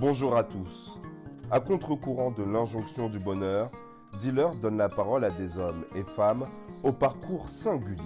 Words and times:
Bonjour 0.00 0.34
à 0.34 0.44
tous. 0.44 0.98
À 1.50 1.60
contre-courant 1.60 2.30
de 2.30 2.42
l'injonction 2.42 3.10
du 3.10 3.18
bonheur, 3.18 3.70
Dealer 4.18 4.54
donne 4.54 4.78
la 4.78 4.88
parole 4.88 5.24
à 5.24 5.30
des 5.30 5.58
hommes 5.58 5.84
et 5.94 6.04
femmes 6.04 6.46
au 6.82 6.90
parcours 6.90 7.50
singulier. 7.50 8.00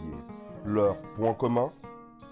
Leur 0.67 0.96
point 1.15 1.35
commun 1.35 1.71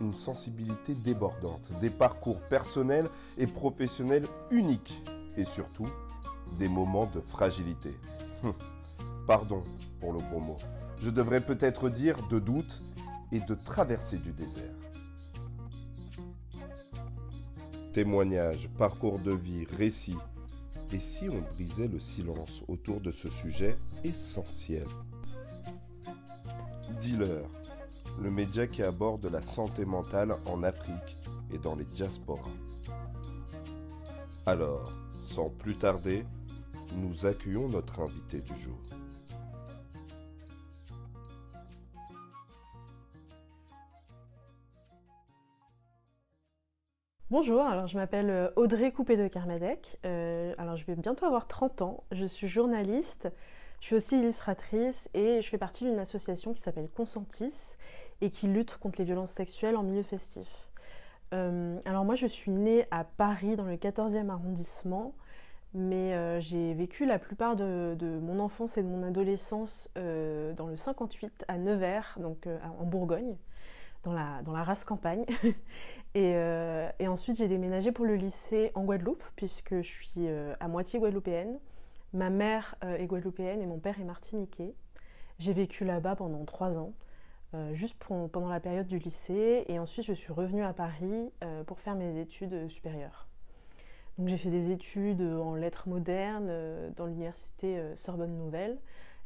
Une 0.00 0.14
sensibilité 0.14 0.96
débordante, 0.96 1.70
des 1.80 1.90
parcours 1.90 2.40
personnels 2.40 3.08
et 3.38 3.46
professionnels 3.46 4.26
uniques 4.50 5.00
et 5.36 5.44
surtout 5.44 5.88
des 6.58 6.66
moments 6.66 7.06
de 7.06 7.20
fragilité. 7.20 7.96
Hum. 8.42 8.54
Pardon 9.28 9.62
pour 10.00 10.12
le 10.12 10.18
gros 10.18 10.40
mot. 10.40 10.58
Je 11.00 11.10
devrais 11.10 11.40
peut-être 11.40 11.88
dire 11.88 12.16
de 12.28 12.40
doute 12.40 12.82
et 13.30 13.38
de 13.38 13.54
traversée 13.54 14.18
du 14.18 14.32
désert. 14.32 14.81
Témoignages, 17.92 18.70
parcours 18.78 19.18
de 19.18 19.32
vie, 19.32 19.66
récits. 19.76 20.16
Et 20.92 20.98
si 20.98 21.28
on 21.28 21.42
brisait 21.54 21.88
le 21.88 22.00
silence 22.00 22.64
autour 22.66 23.02
de 23.02 23.10
ce 23.10 23.28
sujet 23.28 23.76
essentiel? 24.02 24.86
Dealer, 27.02 27.46
le 28.22 28.30
média 28.30 28.66
qui 28.66 28.82
aborde 28.82 29.26
la 29.26 29.42
santé 29.42 29.84
mentale 29.84 30.34
en 30.46 30.62
Afrique 30.62 31.18
et 31.52 31.58
dans 31.58 31.74
les 31.74 31.84
diasporas. 31.84 32.48
Alors, 34.46 34.90
sans 35.22 35.50
plus 35.50 35.76
tarder, 35.76 36.24
nous 36.96 37.26
accueillons 37.26 37.68
notre 37.68 38.00
invité 38.00 38.40
du 38.40 38.58
jour. 38.58 38.80
Bonjour, 47.32 47.62
alors 47.62 47.86
je 47.86 47.96
m'appelle 47.96 48.28
euh, 48.28 48.50
Audrey 48.56 48.92
Coupé 48.92 49.16
de 49.16 49.26
Carmadec. 49.26 49.98
Euh, 50.04 50.52
alors 50.58 50.76
je 50.76 50.84
vais 50.84 50.96
bientôt 50.96 51.24
avoir 51.24 51.48
30 51.48 51.80
ans. 51.80 52.04
Je 52.12 52.26
suis 52.26 52.46
journaliste, 52.46 53.26
je 53.80 53.86
suis 53.86 53.96
aussi 53.96 54.18
illustratrice 54.18 55.08
et 55.14 55.40
je 55.40 55.48
fais 55.48 55.56
partie 55.56 55.84
d'une 55.84 55.98
association 55.98 56.52
qui 56.52 56.60
s'appelle 56.60 56.90
Consentis 56.94 57.54
et 58.20 58.28
qui 58.28 58.48
lutte 58.48 58.76
contre 58.76 58.98
les 58.98 59.06
violences 59.06 59.30
sexuelles 59.30 59.78
en 59.78 59.82
milieu 59.82 60.02
festif. 60.02 60.46
Euh, 61.32 61.78
alors 61.86 62.04
moi 62.04 62.16
je 62.16 62.26
suis 62.26 62.50
née 62.50 62.84
à 62.90 63.02
Paris 63.02 63.56
dans 63.56 63.64
le 63.64 63.76
14e 63.76 64.28
arrondissement, 64.28 65.14
mais 65.72 66.38
j'ai 66.42 66.74
vécu 66.74 67.06
la 67.06 67.18
plupart 67.18 67.56
de, 67.56 68.20
mon 68.20 68.40
enfance 68.40 68.76
et 68.76 68.82
de 68.82 68.88
mon 68.88 69.02
adolescence 69.02 69.88
dans 69.96 70.66
le 70.66 70.76
58 70.76 71.46
à 71.48 71.56
Nevers, 71.56 72.18
donc 72.20 72.46
en 72.78 72.84
Bourgogne 72.84 73.38
dans 74.04 74.12
la, 74.12 74.42
dans 74.44 74.52
la 74.52 74.64
race 74.64 74.84
campagne. 74.84 75.24
Euh, 76.16 76.90
et, 76.98 77.08
ensuite, 77.08 77.36
j'ai 77.36 77.48
déménagé 77.48 77.92
pour 77.92 78.04
le 78.04 78.16
lycée 78.16 78.70
en 78.74 78.84
Guadeloupe, 78.84 79.24
puisque 79.36 79.76
je 79.76 79.88
suis 79.88 80.10
euh, 80.18 80.54
à 80.60 80.68
moitié 80.68 80.98
guadeloupéenne. 80.98 81.58
Ma 82.12 82.28
mère 82.28 82.76
euh, 82.84 82.96
est 82.96 83.06
guadeloupéenne 83.06 83.62
et 83.62 83.66
mon 83.66 83.78
père 83.78 83.98
est 83.98 84.04
martiniquais. 84.04 84.74
J'ai 85.38 85.52
vécu 85.52 85.84
là-bas 85.84 86.16
pendant 86.16 86.44
trois 86.44 86.76
ans, 86.76 86.92
juste 87.72 87.96
pendant 88.04 88.48
la 88.48 88.60
période 88.60 88.86
du 88.86 88.98
lycée. 88.98 89.64
Et 89.66 89.78
ensuite, 89.78 90.06
je 90.06 90.12
suis 90.12 90.32
revenue 90.32 90.62
à 90.62 90.72
Paris 90.72 91.32
pour 91.66 91.80
faire 91.80 91.96
mes 91.96 92.20
études 92.20 92.70
supérieures. 92.70 93.26
Donc, 94.18 94.28
j'ai 94.28 94.36
fait 94.36 94.50
des 94.50 94.70
études 94.70 95.22
en 95.22 95.56
lettres 95.56 95.88
modernes 95.88 96.52
dans 96.96 97.06
l'université 97.06 97.82
Sorbonne 97.96 98.36
Nouvelle. 98.36 98.78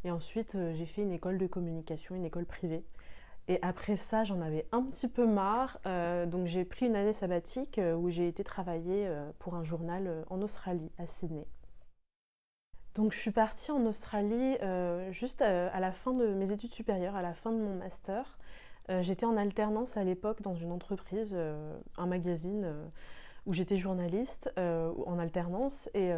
Et 0.04 0.10
ensuite, 0.10 0.56
j'ai 0.74 0.86
fait 0.86 1.02
une 1.02 1.12
école 1.12 1.36
de 1.36 1.46
communication, 1.46 2.14
une 2.14 2.24
école 2.24 2.46
privée. 2.46 2.82
Et 3.48 3.60
après 3.62 3.96
ça, 3.96 4.24
j'en 4.24 4.40
avais 4.40 4.66
un 4.72 4.82
petit 4.82 5.08
peu 5.08 5.26
marre. 5.26 5.78
Euh, 5.86 6.26
donc 6.26 6.46
j'ai 6.46 6.64
pris 6.64 6.86
une 6.86 6.96
année 6.96 7.12
sabbatique 7.12 7.78
euh, 7.78 7.94
où 7.94 8.10
j'ai 8.10 8.26
été 8.26 8.42
travailler 8.42 9.06
euh, 9.06 9.30
pour 9.38 9.54
un 9.54 9.62
journal 9.62 10.24
en 10.30 10.42
Australie, 10.42 10.90
à 10.98 11.06
Sydney. 11.06 11.46
Donc 12.96 13.12
je 13.12 13.18
suis 13.18 13.30
partie 13.30 13.70
en 13.70 13.84
Australie 13.84 14.56
juste 15.10 15.42
à, 15.42 15.78
la 15.78 15.92
fin 15.92 16.14
de 16.14 16.28
mes 16.28 16.52
études 16.52 16.72
supérieures, 16.72 17.14
à 17.14 17.20
la 17.20 17.34
fin 17.34 17.52
de 17.52 17.58
mon 17.58 17.74
master. 17.74 18.38
j'étais 19.02 19.26
en 19.26 19.36
alternance 19.36 19.98
à 19.98 20.02
l'époque 20.02 20.40
dans 20.40 20.54
une 20.54 20.72
entreprise, 20.72 21.36
un 21.98 22.06
magazine 22.06 22.74
où 23.44 23.52
j'étais 23.52 23.76
journaliste 23.76 24.50
en 24.56 25.18
alternance 25.18 25.90
et 25.92 26.10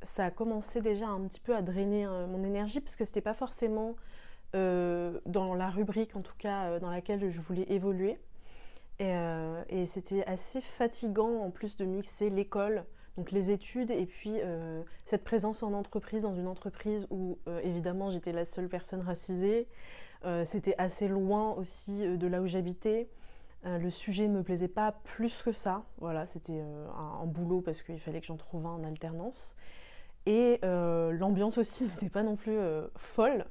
ça 0.00 0.24
a 0.24 0.30
commencé 0.30 0.80
déjà 0.80 1.08
un 1.08 1.20
petit 1.28 1.40
peu 1.40 1.54
à 1.54 1.60
drainer 1.60 2.06
mon 2.06 2.42
énergie 2.42 2.80
parce 2.80 2.96
que 2.96 3.04
c'était 3.04 3.20
pas 3.20 3.34
forcément 3.34 3.94
euh, 4.54 5.18
dans 5.24 5.54
la 5.54 5.70
rubrique 5.70 6.14
en 6.14 6.20
tout 6.20 6.34
cas 6.36 6.64
euh, 6.64 6.78
dans 6.78 6.90
laquelle 6.90 7.30
je 7.30 7.40
voulais 7.40 7.64
évoluer. 7.70 8.18
Euh, 9.00 9.64
et, 9.70 9.86
c'était 9.86 10.24
assez 10.26 10.60
fatigant 10.60 11.40
en 11.40 11.50
plus 11.50 11.78
de 11.78 11.86
mixer 11.86 12.28
l'école, 12.28 12.84
donc 13.16 13.30
les 13.30 13.50
études 13.50 13.90
et 13.90 14.04
puis 14.04 14.34
cette 15.06 15.24
présence 15.24 15.62
en 15.62 15.72
entreprise, 15.72 16.22
dans 16.22 16.34
une 16.34 16.46
entreprise 16.46 17.06
où 17.10 17.38
évidemment 17.62 18.10
j'étais 18.10 18.32
la 18.32 18.44
seule 18.44 18.68
personne 18.68 19.00
racisée. 19.00 19.66
c'était 20.44 20.74
assez 20.78 21.08
loin 21.08 21.52
aussi 21.52 22.06
de 22.16 22.26
là 22.26 22.40
où 22.40 22.46
j'habitais. 22.46 23.08
le 23.64 23.90
sujet 23.90 24.28
ne 24.28 24.38
me 24.38 24.42
plaisait 24.42 24.68
pas 24.68 24.92
plus 25.04 25.42
que 25.42 25.52
ça. 25.52 25.84
Voilà, 25.98 26.26
c'était 26.26 26.60
un, 26.60 27.22
un, 27.22 27.26
boulot 27.26 27.60
parce 27.60 27.82
qu'il 27.82 27.98
fallait 27.98 28.20
que 28.20 28.26
j'en 28.26 28.36
trouve 28.36 28.66
un 28.66 28.70
en 28.70 28.84
alternance. 28.84 29.56
Et 30.26 30.60
l'ambiance 30.62 31.58
aussi 31.58 31.84
n'était 31.94 32.10
pas 32.10 32.22
non 32.22 32.36
plus 32.36 32.58
folle. 32.96 33.46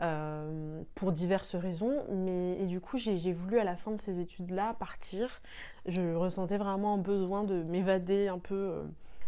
Euh, 0.00 0.82
pour 0.94 1.10
diverses 1.10 1.56
raisons. 1.56 2.04
Mais, 2.08 2.56
et 2.60 2.66
du 2.66 2.80
coup, 2.80 2.98
j'ai 2.98 3.32
voulu 3.32 3.58
à 3.58 3.64
la 3.64 3.76
fin 3.76 3.90
de 3.90 4.00
ces 4.00 4.20
études-là 4.20 4.74
partir. 4.74 5.42
Je 5.86 6.14
ressentais 6.14 6.56
vraiment 6.56 6.94
un 6.94 6.98
besoin 6.98 7.42
de 7.42 7.64
m'évader 7.64 8.28
un 8.28 8.38
peu, 8.38 8.84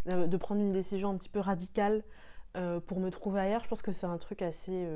euh, 0.08 0.26
de 0.28 0.36
prendre 0.36 0.60
une 0.60 0.72
décision 0.72 1.10
un 1.10 1.16
petit 1.16 1.28
peu 1.28 1.40
radicale 1.40 2.04
euh, 2.56 2.78
pour 2.78 3.00
me 3.00 3.10
trouver 3.10 3.40
ailleurs. 3.40 3.64
Je 3.64 3.68
pense 3.68 3.82
que 3.82 3.92
c'est 3.92 4.06
un 4.06 4.18
truc 4.18 4.42
assez 4.42 4.88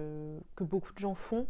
que 0.55 0.63
beaucoup 0.63 0.93
de 0.93 0.99
gens 0.99 1.15
font. 1.17 1.47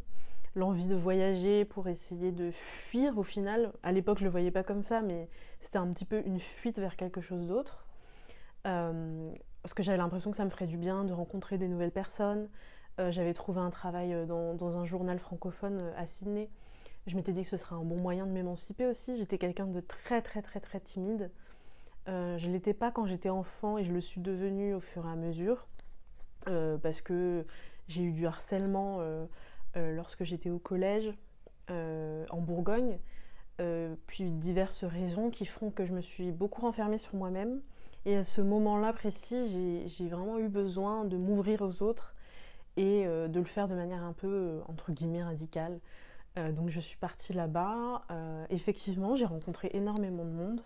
L'envie 0.55 0.87
de 0.87 0.95
voyager 0.95 1.67
pour 1.67 1.89
essayer 1.89 2.33
de 2.33 2.51
fuir 2.51 3.19
au 3.19 3.25
final. 3.25 3.73
À 3.83 3.93
l'époque, 3.93 4.21
je 4.21 4.25
le 4.25 4.31
voyais 4.31 4.53
pas 4.53 4.63
comme 4.63 4.83
ça, 4.83 5.03
mais 5.03 5.29
c'était 5.61 5.79
un 5.79 5.93
petit 5.93 6.07
peu 6.07 6.23
une 6.25 6.41
fuite 6.41 6.79
vers 6.79 6.97
quelque 6.97 7.21
chose 7.21 7.47
d'autre. 7.47 7.85
parce 8.63 9.75
que 9.75 9.83
j'avais 9.83 9.99
l'impression 9.99 10.31
que 10.31 10.37
ça 10.39 10.47
me 10.47 10.51
ferait 10.51 10.67
du 10.67 10.79
bien 10.79 11.05
de 11.05 11.13
rencontrer 11.13 11.59
des 11.59 11.69
nouvelles 11.69 11.91
personnes, 11.91 12.49
j'avais 12.99 13.35
trouvé 13.35 13.61
un 13.61 13.71
travail 13.71 14.15
euh, 14.15 14.27
dans, 14.27 14.77
un 14.77 14.85
journal 14.85 15.19
francophone 15.19 15.81
euh, 15.81 15.93
à 15.97 16.07
Sydney. 16.07 16.49
Je 17.07 17.17
m'étais 17.17 17.33
dit 17.33 17.43
que 17.43 17.49
ce 17.49 17.57
serait 17.57 17.75
un 17.75 17.85
bon 17.85 18.01
moyen 18.01 18.27
de 18.27 18.33
m'émanciper 18.33 18.87
aussi. 18.87 19.17
J'étais 19.17 19.39
quelqu'un 19.39 19.67
de 19.67 19.81
très 19.81 20.23
très 20.23 20.43
très 20.43 20.61
très 20.61 20.81
timide. 20.81 21.31
je 22.07 22.47
ne 22.47 22.53
l'étais 22.53 22.73
pas 22.73 22.91
quand 22.91 23.07
j'étais 23.07 23.29
enfant 23.29 23.77
et 23.77 23.85
je 23.85 23.93
le 23.93 24.01
suis 24.01 24.23
devenu 24.23 24.75
au 24.75 24.81
fur 24.81 25.07
et 25.07 25.11
à 25.11 25.17
mesure. 25.17 25.67
parce 26.47 27.03
que 27.03 27.45
j'ai 27.89 28.03
eu 28.05 28.13
du 28.13 28.27
harcèlement 28.27 29.01
lorsque 29.75 30.25
j'étais 30.25 30.49
au 30.49 30.59
collège 30.59 31.13
en 31.69 32.41
Bourgogne. 32.41 32.99
puis 34.07 34.31
diverses 34.31 34.85
raisons 34.85 35.29
qui 35.29 35.45
font 35.45 35.71
que 35.71 35.85
je 35.85 35.93
me 35.93 36.01
suis 36.01 36.33
beaucoup 36.33 36.63
renfermée 36.63 36.97
sur 36.97 37.17
moi-même. 37.17 37.61
Et 38.07 38.17
à 38.17 38.25
ce 38.25 38.41
moment-là 38.41 38.95
précis, 38.95 39.85
j'ai 39.85 40.09
vraiment 40.09 40.39
eu 40.39 40.49
besoin 40.49 41.05
de 41.05 41.19
m'ouvrir 41.19 41.61
aux 41.61 41.83
autres 41.83 42.14
et 42.77 43.07
euh, 43.07 43.29
de 43.29 43.39
le 43.39 43.47
faire 43.47 43.69
de 43.69 43.75
manière 43.75 44.03
un 44.03 44.13
peu, 44.13 44.29
euh, 44.29 44.61
entre 44.69 44.93
guillemets, 44.93 45.23
radicale. 45.23 45.81
Euh, 46.39 46.53
donc 46.53 46.71
je 46.71 46.81
suis 46.81 46.97
partie 46.97 47.33
là-bas. 47.33 48.03
effectivement, 48.51 49.15
j'ai 49.17 49.25
rencontré 49.25 49.71
énormément 49.73 50.25
de 50.25 50.31
monde. 50.31 50.61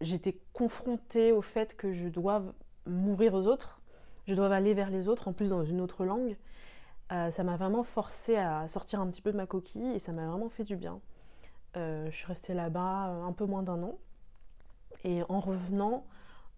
J'étais 0.00 0.38
confrontée 0.52 1.32
au 1.32 1.42
fait 1.42 1.76
que 1.76 1.92
je 1.92 2.08
dois 2.08 2.42
m'ouvrir 2.86 3.34
aux 3.34 3.46
autres, 3.46 3.80
je 4.26 4.34
dois 4.34 4.52
aller 4.54 4.74
vers 4.74 4.90
les 4.90 5.08
autres, 5.08 5.28
en 5.28 5.32
plus 5.32 5.50
dans 5.50 5.64
une 5.64 5.80
autre 5.80 6.04
langue. 6.04 6.36
ça 7.08 7.42
m'a 7.44 7.56
vraiment 7.56 7.82
forcé 7.82 8.36
à 8.36 8.66
sortir 8.68 9.00
un 9.00 9.08
petit 9.08 9.22
peu 9.22 9.32
de 9.32 9.36
ma 9.36 9.46
coquille 9.46 9.92
et 9.94 9.98
ça 9.98 10.12
m'a 10.12 10.26
vraiment 10.26 10.48
fait 10.48 10.64
du 10.64 10.76
bien. 10.76 11.00
je 11.74 12.10
suis 12.10 12.26
restée 12.26 12.54
là-bas 12.54 13.06
un 13.06 13.32
peu 13.32 13.44
moins 13.44 13.62
d'un 13.62 13.82
an. 13.82 13.98
Et 15.04 15.22
en 15.28 15.40
revenant, 15.40 16.04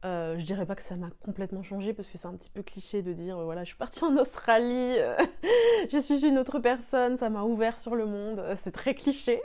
euh, 0.04 0.36
je 0.36 0.44
dirais 0.44 0.66
pas 0.66 0.74
que 0.74 0.82
ça 0.82 0.96
m'a 0.96 1.10
complètement 1.24 1.62
changé 1.62 1.92
parce 1.92 2.08
que 2.08 2.18
c'est 2.18 2.26
un 2.26 2.34
petit 2.34 2.50
peu 2.50 2.64
cliché 2.64 3.02
de 3.02 3.12
dire 3.12 3.38
euh, 3.38 3.44
voilà 3.44 3.62
je 3.62 3.68
suis 3.68 3.76
partie 3.76 4.02
en 4.02 4.16
Australie, 4.16 4.96
euh, 4.98 5.16
je 5.92 5.98
suis 5.98 6.26
une 6.26 6.38
autre 6.38 6.58
personne, 6.58 7.16
ça 7.16 7.30
m'a 7.30 7.44
ouvert 7.44 7.78
sur 7.78 7.94
le 7.94 8.06
monde, 8.06 8.42
c'est 8.64 8.72
très 8.72 8.94
cliché. 8.96 9.40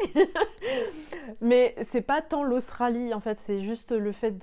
Mais 1.42 1.75
c'est 1.83 2.01
pas 2.01 2.24
tant 2.24 2.44
l'Australie 2.44 3.13
en 3.13 3.19
fait, 3.19 3.39
c'est 3.39 3.62
juste 3.62 3.92
le 3.92 4.12
fait 4.12 4.36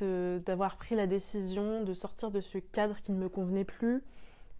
d'avoir 0.44 0.76
pris 0.76 0.94
la 0.94 1.08
décision 1.08 1.82
de 1.82 1.92
sortir 1.94 2.30
de 2.30 2.40
ce 2.40 2.58
cadre 2.58 3.00
qui 3.02 3.10
ne 3.10 3.18
me 3.18 3.28
convenait 3.28 3.64
plus 3.64 4.04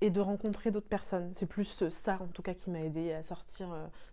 et 0.01 0.11
de 0.11 0.21
rencontrer 0.21 0.73
d'autres 0.73 0.89
personnes. 0.89 1.31
C'est 1.35 1.47
plus 1.47 1.89
ça 1.89 2.19
en 2.21 2.27
tout 2.27 2.43
cas 2.43 2.55
qui 2.55 2.71
m'a 2.71 2.81
aidé 2.81 3.13
à 3.13 3.23
sortir 3.23 3.69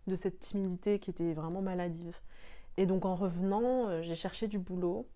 de 0.06 0.16
cette 0.16 0.40
timidité 0.40 1.00
qui 1.00 1.10
était 1.10 1.34
vraiment 1.34 1.64
maladive. 1.64 2.18
Et 2.78 2.86
donc 2.86 3.04
en 3.04 3.16
revenant, 3.16 4.04
j'ai 4.04 4.16
cherché 4.16 4.48
du 4.48 4.60
boulot. 4.60 5.08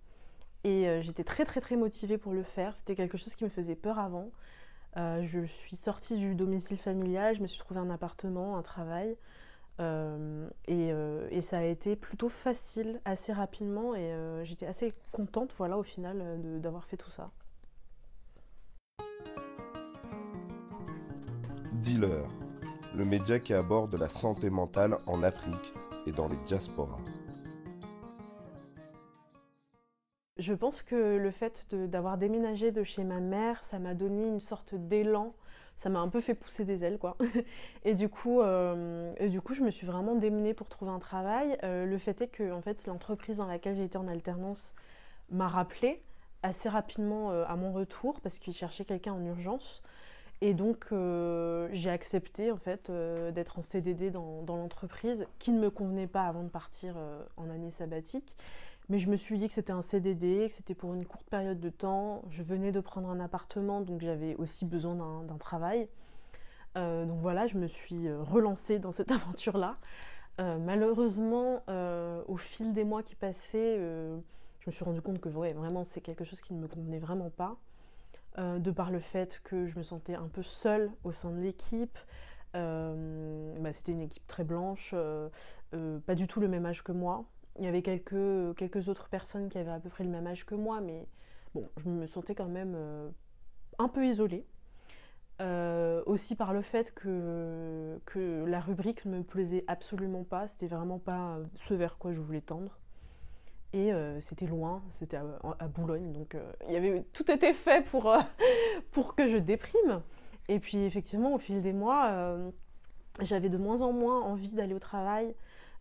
Et 0.65 0.87
euh, 0.87 0.99
j'étais 1.03 1.23
très 1.23 1.45
très 1.45 1.61
très 1.61 1.75
motivée 1.75 2.17
pour 2.17 2.33
le 2.33 2.41
faire. 2.41 2.75
C'était 2.75 2.95
quelque 2.95 3.19
chose 3.19 3.35
qui 3.35 3.43
me 3.43 3.49
faisait 3.49 3.75
peur 3.75 3.99
avant. 3.99 4.31
Euh, 4.97 5.21
je 5.23 5.45
suis 5.45 5.75
sortie 5.75 6.17
du 6.17 6.33
domicile 6.33 6.77
familial, 6.77 7.35
je 7.35 7.41
me 7.41 7.47
suis 7.47 7.59
trouvé 7.59 7.79
un 7.79 7.91
appartement, 7.91 8.57
un 8.57 8.63
travail. 8.63 9.15
et, 10.67 11.41
ça 11.41 11.59
a 11.59 11.63
été 11.63 11.95
plutôt 11.95 12.29
facile 12.29 12.99
assez 13.05 13.31
rapidement 13.31 13.93
et 13.93 14.09
j'étais 14.43 14.65
assez 14.65 14.93
contente 15.11 15.53
voilà 15.57 15.77
au 15.77 15.83
final 15.83 16.41
d'avoir 16.59 16.85
fait 16.85 16.97
tout 16.97 17.11
ça. 17.11 17.29
Dealer, 21.73 22.27
le 22.95 23.05
média 23.05 23.37
qui 23.37 23.53
aborde 23.53 23.93
la 23.93 24.09
santé 24.09 24.49
mentale 24.49 24.97
en 25.05 25.21
Afrique 25.21 25.73
et 26.07 26.11
dans 26.11 26.27
les 26.27 26.37
diasporas. 26.37 27.01
Je 30.37 30.53
pense 30.53 30.81
que 30.81 31.15
le 31.15 31.31
fait 31.31 31.65
d'avoir 31.73 32.17
déménagé 32.17 32.71
de 32.73 32.83
chez 32.83 33.05
ma 33.05 33.21
mère, 33.21 33.63
ça 33.63 33.79
m'a 33.79 33.93
donné 33.93 34.27
une 34.27 34.41
sorte 34.41 34.75
d'élan. 34.75 35.33
Ça 35.77 35.87
m'a 35.89 35.99
un 35.99 36.09
peu 36.09 36.19
fait 36.19 36.33
pousser 36.33 36.65
des 36.65 36.83
ailes, 36.83 36.97
quoi. 36.97 37.15
Et 37.85 37.93
du 37.93 38.09
coup, 38.09 38.41
euh, 38.41 39.13
et 39.17 39.29
du 39.29 39.39
coup 39.41 39.53
je 39.53 39.61
me 39.61 39.71
suis 39.71 39.87
vraiment 39.87 40.15
démenée 40.15 40.53
pour 40.53 40.67
trouver 40.67 40.91
un 40.91 40.99
travail. 40.99 41.57
Euh, 41.63 41.85
le 41.85 41.97
fait 41.97 42.19
est 42.21 42.27
que, 42.27 42.51
en 42.51 42.61
fait, 42.61 42.85
l'entreprise 42.85 43.37
dans 43.37 43.47
laquelle 43.47 43.77
j'étais 43.77 43.97
en 43.97 44.07
alternance 44.09 44.73
m'a 45.29 45.47
rappelé 45.47 46.01
assez 46.43 46.67
rapidement 46.67 47.31
euh, 47.31 47.45
à 47.47 47.55
mon 47.55 47.71
retour 47.71 48.19
parce 48.21 48.37
qu'il 48.39 48.53
cherchait 48.53 48.83
quelqu'un 48.83 49.13
en 49.13 49.25
urgence. 49.25 49.81
Et 50.41 50.53
donc, 50.53 50.87
j'ai 51.71 51.89
accepté 51.89 52.51
en 52.51 52.57
fait 52.57 52.91
d'être 52.91 53.57
en 53.57 53.63
CDD 53.63 54.11
dans 54.11 54.43
l'entreprise 54.45 55.25
qui 55.39 55.53
ne 55.53 55.59
me 55.61 55.69
convenait 55.69 56.07
pas 56.07 56.25
avant 56.25 56.43
de 56.43 56.49
partir 56.49 56.97
en 57.37 57.49
année 57.49 57.71
sabbatique. 57.71 58.35
Mais 58.89 58.99
je 58.99 59.09
me 59.09 59.15
suis 59.15 59.37
dit 59.37 59.47
que 59.47 59.53
c'était 59.53 59.73
un 59.73 59.81
CDD, 59.81 60.47
que 60.47 60.53
c'était 60.53 60.75
pour 60.75 60.93
une 60.93 61.05
courte 61.05 61.27
période 61.29 61.59
de 61.59 61.69
temps. 61.69 62.21
Je 62.29 62.43
venais 62.43 62.71
de 62.71 62.79
prendre 62.79 63.09
un 63.09 63.19
appartement, 63.19 63.81
donc 63.81 64.01
j'avais 64.01 64.35
aussi 64.35 64.65
besoin 64.65 64.95
d'un 65.23 65.37
travail. 65.37 65.89
Euh, 66.77 67.05
donc 67.05 67.19
voilà, 67.21 67.47
je 67.47 67.57
me 67.57 67.67
suis 67.67 68.07
euh, 68.07 68.21
relancée 68.21 68.79
dans 68.79 68.91
cette 68.91 69.11
aventure-là. 69.11 69.77
Euh, 70.41 70.57
malheureusement, 70.59 71.63
au 72.27 72.37
fil 72.37 72.73
des 72.73 72.83
mois 72.83 73.03
qui 73.03 73.15
passaient, 73.15 73.77
je 73.77 74.67
me 74.67 74.71
suis 74.71 74.83
rendu 74.83 75.01
compte 75.01 75.19
que 75.19 75.29
vraiment 75.29 75.85
c'est 75.85 76.01
quelque 76.01 76.25
chose 76.25 76.41
qui 76.41 76.53
ne 76.53 76.59
me 76.59 76.67
convenait 76.67 76.99
vraiment 76.99 77.29
pas. 77.29 77.57
de 78.37 78.71
par 78.71 78.91
le 78.91 78.99
fait 78.99 79.39
que 79.45 79.65
je 79.65 79.77
me 79.77 79.83
sentais 79.83 80.15
un 80.15 80.27
peu 80.27 80.43
seule 80.43 80.91
au 81.05 81.13
sein 81.13 81.31
de 81.31 81.39
l'équipe. 81.39 81.97
Bah, 82.53 83.71
c'était 83.71 83.93
une 83.93 84.01
équipe 84.01 84.27
très 84.27 84.43
blanche, 84.43 84.93
pas 86.05 86.15
du 86.15 86.27
tout 86.27 86.41
le 86.41 86.49
même 86.49 86.65
âge 86.65 86.83
que 86.83 86.91
moi. 86.91 87.23
Il 87.57 87.63
y 87.63 87.67
avait 87.67 87.81
quelques, 87.81 88.55
quelques 88.57 88.89
autres 88.89 89.07
personnes 89.07 89.49
qui 89.49 89.57
avaient 89.57 89.71
à 89.71 89.79
peu 89.79 89.89
près 89.89 90.03
le 90.03 90.09
même 90.09 90.27
âge 90.27 90.45
que 90.45 90.55
moi, 90.55 90.81
mais 90.81 91.07
bon, 91.53 91.69
je 91.77 91.89
me 91.89 92.05
sentais 92.05 92.35
quand 92.35 92.49
même 92.49 92.73
euh, 92.75 93.09
un 93.79 93.87
peu 93.87 94.05
isolée. 94.05 94.45
Euh, 95.41 96.01
aussi 96.05 96.33
par 96.33 96.53
le 96.53 96.61
fait 96.61 96.93
que, 96.93 97.99
la 98.47 98.59
rubrique 98.61 99.03
ne 99.05 99.17
me 99.17 99.23
plaisait 99.23 99.65
absolument 99.67 100.23
pas, 100.23 100.47
c'était 100.47 100.73
vraiment 100.73 100.99
pas 100.99 101.39
ce 101.55 101.73
vers 101.73 101.97
quoi 101.97 102.11
je 102.13 102.21
voulais 102.21 102.41
tendre. 102.41 102.79
Et 103.73 103.91
euh, 103.91 104.21
c'était 104.21 104.47
loin, 104.47 104.81
c'était 104.91 105.17
à, 105.17 105.67
Boulogne, 105.67 106.13
donc 106.13 106.37
il 106.69 106.75
avait, 106.75 107.03
tout 107.11 107.29
était 107.29 107.53
fait 107.53 107.85
pour, 107.85 108.15
pour 108.91 109.15
que 109.15 109.27
je 109.27 109.37
déprime. 109.37 110.01
Et 110.47 110.59
puis 110.59 110.77
effectivement, 110.77 111.33
au 111.33 111.37
fil 111.37 111.61
des 111.61 111.73
mois, 111.73 112.37
j'avais 113.21 113.49
de 113.49 113.57
moins 113.57 113.81
en 113.81 113.91
moins 113.91 114.21
envie 114.21 114.51
d'aller 114.51 114.73
au 114.73 114.79
travail 114.79 115.35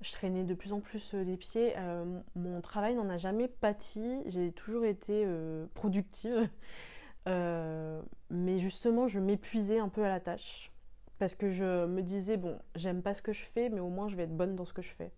je 0.04 0.12
traînais 0.12 0.44
de 0.44 0.54
plus 0.54 0.72
en 0.72 0.80
plus 0.80 1.14
euh, 1.14 1.24
des 1.24 1.36
pieds. 1.36 1.72
Euh, 1.76 2.20
mon 2.36 2.60
travail 2.60 2.94
n'en 2.94 3.08
a 3.08 3.16
jamais 3.16 3.48
pâti. 3.48 4.20
J'ai 4.26 4.52
toujours 4.52 4.84
été 4.84 5.24
euh, 5.26 5.66
productive. 5.74 6.48
mais 8.30 8.58
justement, 8.58 9.08
je 9.08 9.18
m'épuisais 9.18 9.78
un 9.78 9.88
peu 9.88 10.04
à 10.04 10.08
la 10.08 10.20
tâche. 10.20 10.70
Parce 11.18 11.34
que 11.34 11.48
je 11.50 11.86
me 11.86 12.02
disais, 12.02 12.36
bon, 12.36 12.58
j'aime 12.74 13.02
pas 13.02 13.14
ce 13.14 13.22
que 13.22 13.32
je 13.32 13.44
fais, 13.44 13.70
mais 13.70 13.80
au 13.80 13.88
moins 13.88 14.08
je 14.08 14.16
vais 14.16 14.24
être 14.24 14.36
bonne 14.36 14.56
dans 14.56 14.66
ce 14.66 14.74
que 14.74 14.82
je 14.82 14.90
fais. 14.90 15.10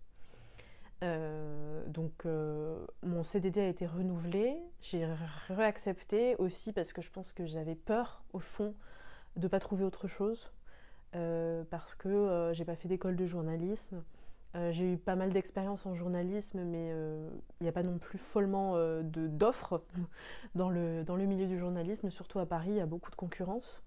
donc 1.87 2.25
mon 3.03 3.23
CDD 3.23 3.59
a 3.59 3.67
été 3.67 3.85
renouvelé, 3.85 4.57
j'ai 4.81 5.07
réaccepté 5.49 6.35
aussi 6.37 6.71
parce 6.71 6.93
que 6.93 7.01
je 7.01 7.11
pense 7.11 7.33
que 7.33 7.45
j'avais 7.45 7.75
peur 7.75 8.23
au 8.31 8.39
fond 8.39 8.73
de 9.35 9.43
ne 9.43 9.47
pas 9.47 9.59
trouver 9.59 9.83
autre 9.83 10.07
chose 10.07 10.51
parce 11.11 11.95
que 11.95 12.51
j'ai 12.53 12.63
pas 12.63 12.75
fait 12.75 12.87
d'école 12.87 13.15
de 13.15 13.25
journalisme, 13.25 14.03
euh, 14.57 14.71
j'ai 14.71 14.93
eu 14.93 14.97
pas 14.97 15.15
mal 15.15 15.31
d'expérience 15.31 15.85
en 15.85 15.93
journalisme, 15.93 16.63
mais 16.63 16.89
euh, 16.91 17.29
il 17.59 17.63
n'y 17.63 17.69
a 17.69 17.71
pas 17.71 17.83
non 17.83 17.99
plus 17.99 18.17
follement 18.17 18.73
euh, 18.75 19.01
d'offres 19.03 19.83
dans 20.55 20.69
le, 20.69 21.03
dans 21.03 21.15
le 21.15 21.25
milieu 21.25 21.45
du 21.45 21.59
journalisme, 21.59 22.09
surtout 22.09 22.39
à 22.39 22.45
Paris, 22.45 22.71
il 22.71 22.77
y 22.77 22.81
a 22.81 22.85
beaucoup 22.85 23.11
de 23.11 23.15
concurrence. 23.15 23.83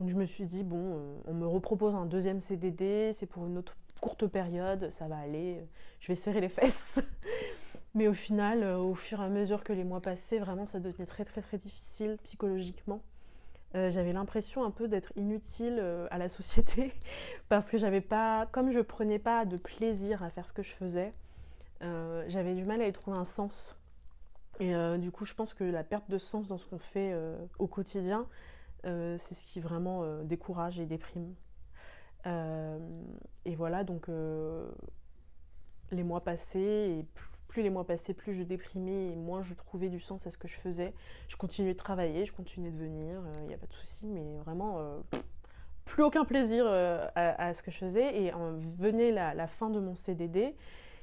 Donc 0.00 0.08
je 0.08 0.14
me 0.14 0.24
suis 0.24 0.44
dit, 0.44 0.62
bon, 0.62 1.00
on 1.26 1.32
me 1.32 1.46
repropose 1.46 1.94
un 1.94 2.04
deuxième 2.04 2.40
CDD, 2.42 3.12
c'est 3.14 3.26
pour 3.26 3.46
une 3.46 3.56
autre 3.56 3.76
courte 4.00 4.26
période, 4.26 4.90
ça 4.90 5.08
va 5.08 5.16
aller, 5.16 5.64
je 6.00 6.08
vais 6.08 6.16
serrer 6.16 6.40
les 6.40 6.50
fesses. 6.50 6.98
mais 7.94 8.06
au 8.06 8.12
final, 8.12 8.62
au 8.62 8.94
fur 8.94 9.22
et 9.22 9.24
à 9.24 9.28
mesure 9.30 9.64
que 9.64 9.72
les 9.72 9.84
mois 9.84 10.02
passaient, 10.02 10.38
vraiment, 10.38 10.66
ça 10.66 10.80
devenait 10.80 11.06
très 11.06 11.24
très 11.24 11.40
très 11.40 11.56
difficile 11.56 12.18
psychologiquement. 12.24 13.00
Euh, 13.74 13.90
j'avais 13.90 14.12
l'impression 14.12 14.64
un 14.64 14.70
peu 14.70 14.88
d'être 14.88 15.12
inutile 15.16 15.78
euh, 15.80 16.06
à 16.10 16.18
la 16.18 16.28
société 16.30 16.92
parce 17.48 17.70
que 17.70 17.78
j'avais 17.78 18.00
pas, 18.00 18.46
comme 18.52 18.70
je 18.70 18.80
prenais 18.80 19.18
pas 19.18 19.44
de 19.44 19.56
plaisir 19.56 20.22
à 20.22 20.30
faire 20.30 20.46
ce 20.46 20.52
que 20.52 20.62
je 20.62 20.72
faisais, 20.72 21.12
euh, 21.82 22.24
j'avais 22.28 22.54
du 22.54 22.64
mal 22.64 22.80
à 22.80 22.86
y 22.86 22.92
trouver 22.92 23.18
un 23.18 23.24
sens. 23.24 23.74
Et 24.58 24.72
du 24.96 25.10
coup, 25.10 25.26
je 25.26 25.34
pense 25.34 25.52
que 25.52 25.64
la 25.64 25.84
perte 25.84 26.08
de 26.08 26.16
sens 26.16 26.48
dans 26.48 26.56
ce 26.56 26.64
qu'on 26.64 26.78
fait 26.78 27.14
au 27.58 27.66
quotidien, 27.66 28.26
c'est 28.84 29.34
ce 29.34 29.44
qui 29.44 29.60
vraiment 29.60 30.22
décourage 30.22 30.80
et 30.80 30.86
déprime. 30.86 31.34
et 32.24 33.54
voilà, 33.54 33.84
donc 33.84 34.08
les 35.90 36.02
mois 36.02 36.24
passés 36.24 36.96
et 37.00 37.02
plus 37.02 37.35
les 37.62 37.70
mois 37.70 37.84
passaient, 37.84 38.14
plus 38.14 38.34
je 38.34 38.42
déprimais 38.42 39.14
moins 39.16 39.42
je 39.42 39.54
trouvais 39.54 39.88
du 39.88 40.00
sens 40.00 40.26
à 40.26 40.30
ce 40.30 40.38
que 40.38 40.48
je 40.48 40.56
faisais. 40.56 40.94
Je 41.28 41.36
continuais 41.36 41.72
de 41.72 41.78
travailler, 41.78 42.24
je 42.24 42.32
continuais 42.32 42.70
de 42.70 42.78
venir, 42.78 43.20
il 43.34 43.38
euh, 43.38 43.46
n'y 43.46 43.54
a 43.54 43.58
pas 43.58 43.66
de 43.66 43.72
souci, 43.72 44.06
mais 44.06 44.36
vraiment 44.44 44.78
euh, 44.78 45.00
plus 45.84 46.02
aucun 46.02 46.24
plaisir 46.24 46.64
euh, 46.66 47.06
à, 47.14 47.54
ce 47.54 47.62
que 47.62 47.70
je 47.70 47.78
faisais. 47.78 48.22
Et 48.22 48.32
venait 48.78 49.10
la, 49.10 49.46
fin 49.46 49.70
de 49.70 49.80
mon 49.80 49.94
CDD 49.94 50.54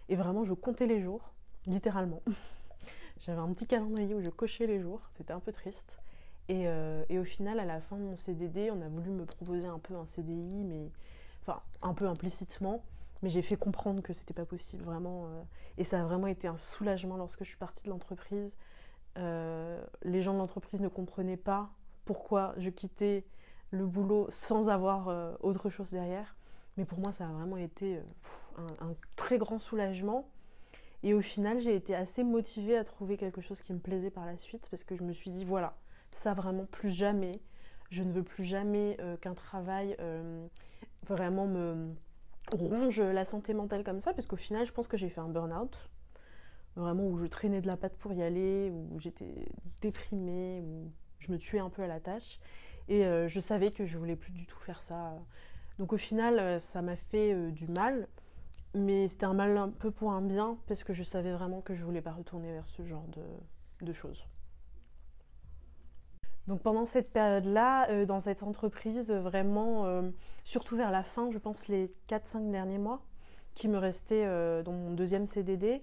et 0.09 0.15
vraiment 0.15 0.43
je 0.43 0.53
comptais 0.53 0.87
les 0.87 1.01
jours, 1.01 1.33
littéralement. 1.65 2.21
J'avais 3.19 3.39
un 3.39 3.53
petit 3.53 3.67
calendrier 3.67 4.13
où 4.13 4.21
je 4.21 4.29
cochais 4.29 4.67
les 4.67 4.79
jours, 4.79 5.01
c'était 5.15 5.33
un 5.33 5.39
peu 5.39 5.51
triste. 5.51 5.99
Et, 6.49 6.65
et, 7.07 7.19
au 7.19 7.23
final, 7.23 7.57
à 7.61 7.63
la 7.63 7.79
fin 7.79 7.95
de 7.95 8.01
mon 8.01 8.17
CDD, 8.17 8.69
on 8.69 8.81
a 8.81 8.89
voulu 8.89 9.11
me 9.11 9.23
proposer 9.23 9.65
un 9.65 9.79
peu 9.79 9.95
un 9.95 10.05
CDI, 10.05 10.65
mais 10.65 10.91
enfin 11.41 11.61
un 11.81 11.93
peu 11.93 12.05
implicitement. 12.05 12.83
Mais 13.23 13.29
j'ai 13.29 13.41
fait 13.41 13.55
comprendre 13.55 14.03
que 14.03 14.11
c'était 14.11 14.33
pas 14.33 14.45
possible, 14.45 14.83
vraiment. 14.83 15.27
Euh, 15.27 15.41
et 15.77 15.85
ça 15.85 16.01
a 16.01 16.03
vraiment 16.03 16.27
été 16.27 16.49
un 16.49 16.57
soulagement 16.57 17.15
lorsque 17.15 17.39
je 17.39 17.47
suis 17.47 17.57
partie 17.57 17.85
de 17.85 17.89
l'entreprise. 17.89 18.57
Euh, 19.17 19.81
les 20.03 20.21
gens 20.21 20.33
de 20.33 20.39
l'entreprise 20.39 20.81
ne 20.81 20.89
comprenaient 20.89 21.37
pas 21.37 21.71
pourquoi 22.03 22.53
je 22.57 22.69
quittais 22.69 23.23
le 23.71 23.85
boulot 23.85 24.27
sans 24.29 24.67
avoir 24.67 25.07
euh, 25.07 25.33
autre 25.39 25.69
chose 25.69 25.89
derrière. 25.89 26.35
Mais 26.75 26.83
pour 26.83 26.99
moi, 26.99 27.13
ça 27.13 27.25
a 27.25 27.31
vraiment 27.31 27.55
été 27.55 28.01
un, 28.57 28.87
un, 28.87 28.95
très 29.15 29.37
grand 29.37 29.57
soulagement. 29.57 30.27
Et 31.01 31.13
au 31.13 31.21
final, 31.21 31.61
j'ai 31.61 31.75
été 31.75 31.95
assez 31.95 32.25
motivée 32.25 32.75
à 32.75 32.83
trouver 32.83 33.15
quelque 33.15 33.39
chose 33.39 33.61
qui 33.61 33.71
me 33.71 33.79
plaisait 33.79 34.11
par 34.11 34.25
la 34.25 34.37
suite 34.37 34.67
parce 34.69 34.83
que 34.83 34.97
je 34.97 35.03
me 35.03 35.13
suis 35.13 35.31
dit, 35.31 35.45
voilà, 35.45 35.77
ça 36.11 36.33
vraiment 36.33 36.65
plus 36.65 36.91
jamais. 36.91 37.31
Je 37.89 38.03
ne 38.03 38.11
veux 38.11 38.23
plus 38.23 38.43
jamais 38.43 38.97
qu'un 39.21 39.33
travail 39.35 39.95
vraiment 41.05 41.45
me, 41.45 41.93
ronge 42.51 42.99
la 42.99 43.25
santé 43.25 43.53
mentale 43.53 43.83
comme 43.83 43.99
ça, 43.99 44.13
parce 44.13 44.27
qu'au 44.27 44.35
final, 44.35 44.65
je 44.65 44.71
pense 44.71 44.87
que 44.87 44.97
j'ai 44.97 45.09
fait 45.09 45.21
un 45.21 45.29
burn-out. 45.29 45.89
Vraiment 46.75 47.05
où 47.07 47.17
je 47.17 47.25
traînais 47.25 47.61
de 47.61 47.67
la 47.67 47.77
patte 47.77 47.95
pour 47.97 48.13
y 48.13 48.23
aller, 48.23 48.71
où 48.71 48.99
j'étais 48.99 49.47
déprimée, 49.81 50.61
où 50.63 50.91
je 51.19 51.31
me 51.31 51.37
tuais 51.37 51.59
un 51.59 51.69
peu 51.69 51.83
à 51.83 51.87
la 51.87 51.99
tâche. 51.99 52.39
Et 52.89 53.05
euh, 53.05 53.27
je 53.27 53.39
savais 53.39 53.71
que 53.71 53.85
je 53.85 53.97
voulais 53.97 54.15
plus 54.15 54.31
du 54.31 54.45
tout 54.45 54.59
faire 54.59 54.81
ça. 54.81 55.13
Donc 55.79 55.93
au 55.93 55.97
final, 55.97 56.39
euh, 56.39 56.59
ça 56.59 56.81
m'a 56.81 56.95
fait 56.95 57.33
euh, 57.33 57.51
du 57.51 57.67
mal. 57.67 58.07
Mais 58.75 59.07
c'était 59.07 59.25
un 59.25 59.35
mal 59.35 59.55
un 59.55 59.69
peu 59.69 59.91
pour 59.91 60.11
un 60.11 60.21
bien, 60.21 60.57
parce 60.67 60.83
que 60.83 60.93
je 60.93 61.03
savais 61.03 61.31
vraiment 61.31 61.61
que 61.61 61.75
je 61.75 61.85
voulais 61.85 62.01
pas 62.01 62.11
retourner 62.11 62.51
vers 62.51 62.65
ce 62.65 62.83
genre 62.83 63.05
de 63.81 63.93
choses. 63.93 64.25
Donc 66.47 66.61
pendant 66.61 66.85
cette 66.85 67.11
période-là, 67.11 67.89
euh, 67.89 68.05
dans 68.05 68.19
cette 68.19 68.43
entreprise, 68.43 69.11
vraiment, 69.11 69.85
euh, 69.85 70.01
surtout 70.43 70.75
vers 70.75 70.91
la 70.91 71.03
fin, 71.03 71.31
je 71.31 71.37
pense 71.37 71.67
les 71.67 71.93
4-5 72.09 72.51
derniers 72.51 72.77
mois 72.77 73.01
qui 73.55 73.69
me 73.69 73.77
restaient 73.77 74.25
euh, 74.25 74.61
dans 74.61 74.73
mon 74.73 74.91
deuxième 74.91 75.25
CDD, 75.25 75.81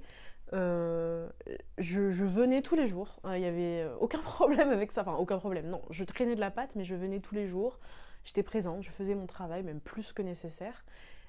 je, 0.52 2.24
venais 2.24 2.60
tous 2.60 2.74
les 2.74 2.86
jours. 2.86 3.20
Il 3.24 3.40
n'y 3.40 3.46
avait 3.46 3.88
aucun 4.00 4.18
problème 4.22 4.70
avec 4.70 4.92
ça. 4.92 5.02
Enfin, 5.02 5.14
aucun 5.14 5.38
problème. 5.38 5.68
Non, 5.68 5.80
je 5.90 6.04
traînais 6.04 6.34
de 6.34 6.40
la 6.40 6.50
patte, 6.50 6.70
mais 6.74 6.84
je 6.84 6.94
venais 6.94 7.20
tous 7.20 7.34
les 7.34 7.46
jours. 7.46 7.78
J'étais 8.24 8.42
présente, 8.42 8.82
je 8.82 8.90
faisais 8.90 9.14
mon 9.14 9.26
travail, 9.26 9.62
même 9.62 9.80
plus 9.80 10.12
que 10.12 10.20
nécessaire. 10.20 10.84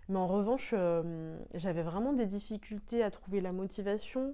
Mais 0.10 0.18
en 0.18 0.28
revanche, 0.28 0.74
j'avais 1.54 1.84
vraiment 1.84 2.12
des 2.12 2.26
difficultés 2.26 3.02
à 3.02 3.12
trouver 3.12 3.40
la 3.40 3.54
motivation, 3.54 4.34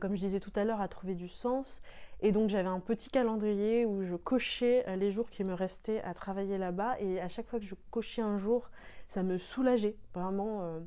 comme 0.00 0.14
je 0.14 0.20
disais 0.20 0.40
tout 0.40 0.52
à 0.56 0.64
l'heure, 0.64 0.80
à 0.80 0.88
trouver 0.88 1.14
du 1.14 1.28
sens. 1.28 1.80
Et 2.22 2.32
donc 2.32 2.50
j'avais 2.50 2.68
un 2.68 2.80
petit 2.80 3.08
calendrier 3.08 3.86
où 3.86 4.02
je 4.02 4.14
cochais 4.14 4.84
euh, 4.88 4.96
les 4.96 5.10
jours 5.10 5.30
qui 5.30 5.42
me 5.42 5.54
restaient 5.54 6.02
à 6.02 6.12
travailler 6.12 6.58
là-bas. 6.58 7.00
Et 7.00 7.20
à 7.20 7.28
chaque 7.28 7.48
fois 7.48 7.58
que 7.58 7.64
je 7.64 7.74
cochais 7.90 8.22
un 8.22 8.36
jour, 8.36 8.70
ça 9.08 9.22
me 9.22 9.38
soulageait. 9.38 9.96
Vraiment, 10.14 10.62
euh, 10.62 10.80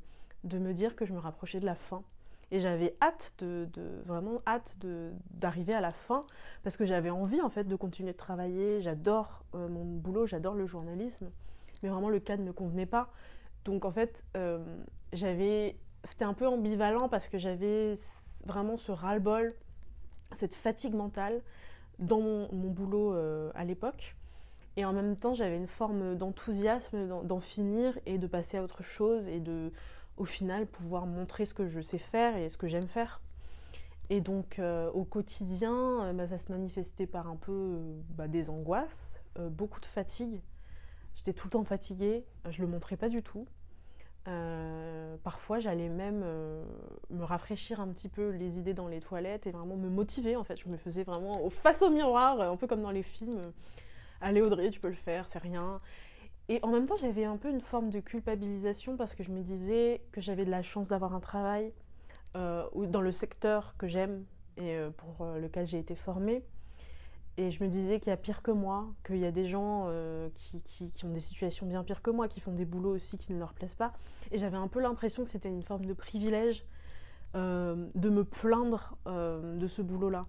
de 0.44 0.60
me 0.60 0.74
dire 0.74 0.96
que 0.96 1.06
je 1.06 1.13
me 1.13 1.20
rapprochais 1.20 1.60
de 1.60 1.66
la 1.66 1.75
fin. 1.75 2.04
Et 2.52 2.60
j'avais 2.60 2.96
hâte 3.02 3.34
de, 3.40 3.68
vraiment 4.06 4.42
hâte 4.46 4.75
d'arriver 5.32 5.74
à 5.74 5.82
la 5.82 5.90
fin 5.90 6.24
parce 6.62 6.78
que 6.78 6.86
j'avais 6.86 7.10
envie 7.10 7.42
en 7.42 7.50
fait 7.50 7.63
de 7.63 7.75
continuer 7.75 8.12
de 8.12 8.18
travailler. 8.18 8.80
J'adore 8.80 9.44
euh, 9.56 9.68
mon 9.68 9.84
boulot, 9.84 10.28
j'adore 10.28 10.54
le 10.54 10.68
journalisme, 10.68 11.32
mais 11.82 11.90
vraiment 11.90 12.10
le 12.10 12.20
cadre 12.20 12.44
ne 12.44 12.52
convenait 12.52 12.86
pas. 12.86 13.10
Donc 13.66 13.86
en 13.86 13.92
fait, 13.92 14.24
j'avais, 15.13 15.78
c'était 16.04 16.25
un 16.25 16.34
peu 16.34 16.46
ambivalent 16.46 17.08
parce 17.08 17.30
que 17.30 17.38
j'avais 17.38 17.96
vraiment 18.46 18.75
ce 18.75 18.92
ras-le-bol, 18.92 19.54
cette 20.36 20.56
fatigue 20.56 20.94
mentale 20.94 21.42
dans 22.00 22.22
mon, 22.22 22.48
boulot 22.70 23.13
euh, 23.13 23.52
à 23.56 23.63
l'époque. 23.63 24.16
Et 24.75 24.86
en 24.86 24.94
même 24.94 25.16
temps, 25.16 25.34
j'avais 25.34 25.58
une 25.58 25.68
forme 25.68 26.16
d'enthousiasme 26.16 27.08
d'en 27.24 27.40
finir 27.40 27.98
et 28.06 28.18
de 28.18 28.25
passer 28.28 28.58
à 28.58 28.63
autre 28.63 28.84
chose 28.84 29.28
et 29.28 29.40
de 29.40 29.72
au 30.18 30.25
final 30.25 30.68
pouvoir 30.68 31.06
montrer 31.06 31.46
ce 31.46 31.54
que 31.54 31.68
je 31.68 31.82
sais 31.82 31.98
faire 31.98 32.38
et 32.38 32.50
ce 32.50 32.58
que 32.58 32.68
j'aime 32.68 32.88
faire. 32.88 33.22
Et 34.10 34.20
donc 34.20 34.60
euh, 34.60 34.90
au 34.92 35.04
quotidien, 35.04 36.04
euh, 36.04 36.13
bah, 36.13 36.28
ça 36.28 36.38
se 36.38 36.52
manifestait 36.52 37.08
par 37.08 37.28
un 37.28 37.36
peu 37.36 37.80
bah, 38.10 38.28
des 38.28 38.50
angoisses, 38.50 39.22
beaucoup 39.52 39.80
de 39.80 39.86
fatigue. 39.86 40.42
J'étais 41.16 41.34
tout 41.34 41.48
le 41.48 41.52
temps 41.52 41.63
fatiguée, 41.63 42.25
je 42.50 42.62
le 42.62 42.68
montrais 42.68 42.98
pas 42.98 43.10
du 43.10 43.22
tout. 43.22 43.48
Parfois, 45.24 45.60
j'allais 45.60 45.89
même 45.89 46.25
me 47.10 47.24
rafraîchir 47.24 47.80
un 47.80 47.88
petit 47.88 48.10
peu 48.10 48.30
les 48.30 48.58
idées 48.58 48.74
dans 48.74 48.88
les 48.88 49.00
toilettes 49.00 49.48
et 49.48 49.51
vraiment 49.51 49.75
me 49.75 49.89
motiver. 49.89 50.36
En 50.36 50.44
fait, 50.44 50.60
je 50.60 50.70
me 50.70 50.77
faisais 50.77 51.03
vraiment 51.03 51.50
face 51.50 51.82
au 51.82 51.89
miroir, 51.89 52.42
un 52.42 52.56
peu 52.56 52.68
comme 52.68 52.82
dans 52.82 52.92
les 52.92 53.03
films. 53.03 53.42
Allez 54.22 54.42
Audrey, 54.42 54.70
tu 54.70 54.80
peux 54.80 54.89
le 54.89 54.96
faire, 54.96 55.27
c'est 55.30 55.39
rien. 55.39 55.82
Et 56.50 56.60
en 56.62 56.70
même 56.70 56.88
temps, 56.88 56.98
j'avais 56.98 57.24
un 57.24 57.38
peu 57.38 57.50
une 57.50 57.62
forme 57.62 57.89
de 57.89 58.00
culpabilisation 58.00 58.98
parce 58.98 59.15
que 59.15 59.24
je 59.24 59.32
me 59.32 59.42
disais 59.42 60.01
que 60.12 60.20
j'avais 60.20 60.46
de 60.46 60.51
la 60.51 60.62
chance 60.62 60.89
d'avoir 60.89 61.13
un 61.15 61.20
travail 61.20 61.74
euh, 62.36 62.68
dans 62.88 63.01
le 63.01 63.12
secteur 63.12 63.75
que 63.77 63.88
j'aime 63.88 64.25
et 64.58 64.75
euh, 64.75 64.89
pour 64.92 65.25
euh, 65.25 65.39
lequel 65.39 65.68
j'ai 65.68 65.80
été 65.80 65.96
formée. 65.96 66.44
Et 67.38 67.50
je 67.50 67.63
me 67.63 67.70
disais 67.70 68.00
qu'il 68.00 68.10
y 68.10 68.13
a 68.13 68.18
pire 68.18 68.42
que 68.44 68.52
moi, 68.52 68.94
qu'il 69.06 69.18
y 69.18 69.25
a 69.25 69.32
des 69.32 69.48
gens 69.48 69.90
qui, 70.36 70.62
qui, 70.62 71.06
ont 71.06 71.10
des 71.10 71.20
situations 71.20 71.66
bien 71.66 71.84
pires 71.84 72.04
que 72.04 72.12
moi, 72.12 72.28
qui 72.28 72.40
font 72.40 72.52
des 72.52 72.66
boulots 72.66 72.94
aussi 72.94 73.18
qui 73.18 73.34
ne 73.34 73.40
leur 73.40 73.54
plaisent 73.54 73.74
pas. 73.74 73.94
Et 74.32 74.38
j'avais 74.38 74.58
un 74.58 74.68
peu 74.68 74.80
l'impression 74.80 75.24
que 75.24 75.30
c'était 75.32 75.50
une 75.50 75.63
forme 75.63 75.86
de 75.86 75.94
privilège 75.94 76.63
de 77.34 78.10
me 78.10 78.24
plaindre 78.24 78.96
de 79.08 79.68
ce 79.68 79.82
boulot-là. 79.82 80.28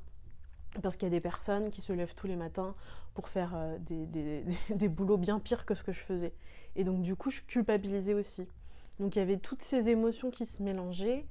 Parce 0.82 0.96
qu'il 0.96 1.06
y 1.06 1.10
a 1.10 1.10
des 1.10 1.20
personnes 1.20 1.70
qui 1.70 1.82
se 1.82 1.92
lèvent 1.92 2.14
tous 2.14 2.26
les 2.26 2.36
matins 2.36 2.74
pour 3.14 3.28
faire 3.28 3.52
euh, 3.54 3.78
des, 4.70 4.88
boulots 4.88 5.16
bien 5.16 5.38
pires 5.38 5.64
que 5.64 5.74
ce 5.74 5.82
que 5.82 5.92
je 5.92 6.00
faisais. 6.00 6.34
Et 6.76 6.84
donc 6.84 7.02
du 7.02 7.16
coup, 7.16 7.30
je 7.30 7.40
culpabilisais 7.42 8.14
aussi. 8.14 8.46
Donc 9.00 9.16
il 9.16 9.20
y 9.20 9.22
avait 9.22 9.38
toutes 9.38 9.62
ces 9.62 9.88
émotions 9.88 10.30
qui 10.30 10.46
se 10.46 10.62
mélangeaient 10.62 11.24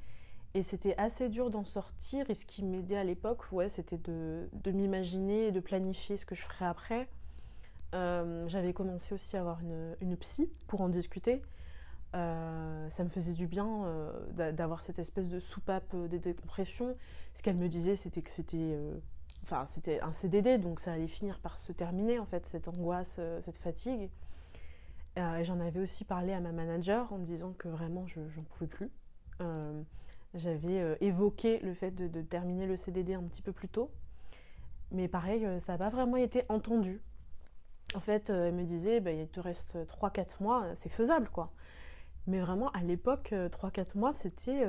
et 0.53 0.63
c'était 0.63 0.95
assez 0.97 1.29
dur 1.29 1.49
d'en 1.49 1.63
sortir. 1.63 2.29
Et 2.29 2.35
ce 2.35 2.45
qui 2.45 2.63
m'aidait 2.63 2.97
à 2.97 3.03
l'époque, 3.03 3.51
ouais, 3.51 3.69
c'était 3.69 3.97
de, 3.97 4.47
m'imaginer 4.65 5.47
et 5.47 5.51
de 5.51 5.59
planifier 5.59 6.17
ce 6.17 6.25
que 6.25 6.35
je 6.35 6.41
ferais 6.41 6.65
après. 6.65 7.07
Euh, 7.93 8.47
j'avais 8.47 8.73
commencé 8.73 9.13
aussi 9.13 9.37
à 9.37 9.41
avoir 9.41 9.59
une, 10.01 10.17
psy 10.17 10.49
pour 10.67 10.81
en 10.81 10.89
discuter. 10.89 11.41
Euh, 12.15 12.89
ça 12.91 13.03
me 13.03 13.09
faisait 13.09 13.33
du 13.33 13.47
bien 13.47 13.87
d'avoir 14.33 14.83
cette 14.83 14.99
espèce 14.99 15.27
de 15.27 15.39
soupape 15.39 15.95
de 15.95 16.17
décompression. 16.17 16.95
Ce 17.33 17.41
qu'elle 17.41 17.57
me 17.57 17.67
disait, 17.67 17.95
c'était 17.95 18.21
que 18.21 18.31
c'était 18.31 19.99
un 20.01 20.13
CDD 20.13 20.57
donc 20.57 20.79
ça 20.79 20.93
allait 20.93 21.07
finir 21.07 21.39
par 21.39 21.59
se 21.59 21.71
terminer 21.71 22.19
en 22.19 22.25
fait 22.25 22.45
cette 22.45 22.67
angoisse, 22.67 23.15
euh, 23.19 23.41
cette 23.41 23.57
fatigue. 23.57 24.09
Euh, 25.17 25.37
et 25.37 25.43
j'en 25.43 25.59
avais 25.59 25.79
aussi 25.79 26.05
parlé 26.05 26.33
à 26.33 26.39
ma 26.39 26.51
manager 26.51 27.11
en 27.13 27.19
me 27.19 27.25
disant 27.25 27.53
que 27.57 27.67
vraiment 27.67 28.07
je 28.07 28.19
n'en 28.19 28.43
pouvais 28.49 28.67
plus. 28.67 28.89
Euh, 30.35 30.39
j'avais 30.39 30.97
évoqué 31.01 31.59
le 31.59 31.73
fait 31.73 31.91
de, 31.91 32.21
terminer 32.21 32.65
le 32.67 32.77
CDD 32.77 33.13
un 33.13 33.23
petit 33.23 33.41
peu 33.41 33.51
plus 33.51 33.69
tôt, 33.69 33.91
mais 34.91 35.07
pareil 35.07 35.47
ça 35.59 35.73
n'a 35.73 35.77
pas 35.77 35.89
vraiment 35.89 36.17
été 36.17 36.43
entendu. 36.49 37.01
En 37.95 37.99
fait, 37.99 38.29
elle 38.29 38.53
me 38.53 38.63
disait 38.63 38.99
bah, 38.99 39.11
il 39.11 39.27
te 39.27 39.39
reste 39.39 39.77
3-4 39.87 40.41
mois, 40.41 40.65
c'est 40.75 40.89
faisable 40.89 41.29
quoi. 41.29 41.51
Mais 42.27 42.39
vraiment 42.39 42.71
à 42.71 42.81
l'époque 42.81 43.31
3-4 43.33 43.97
mois 43.97 44.13
c'était 44.13 44.65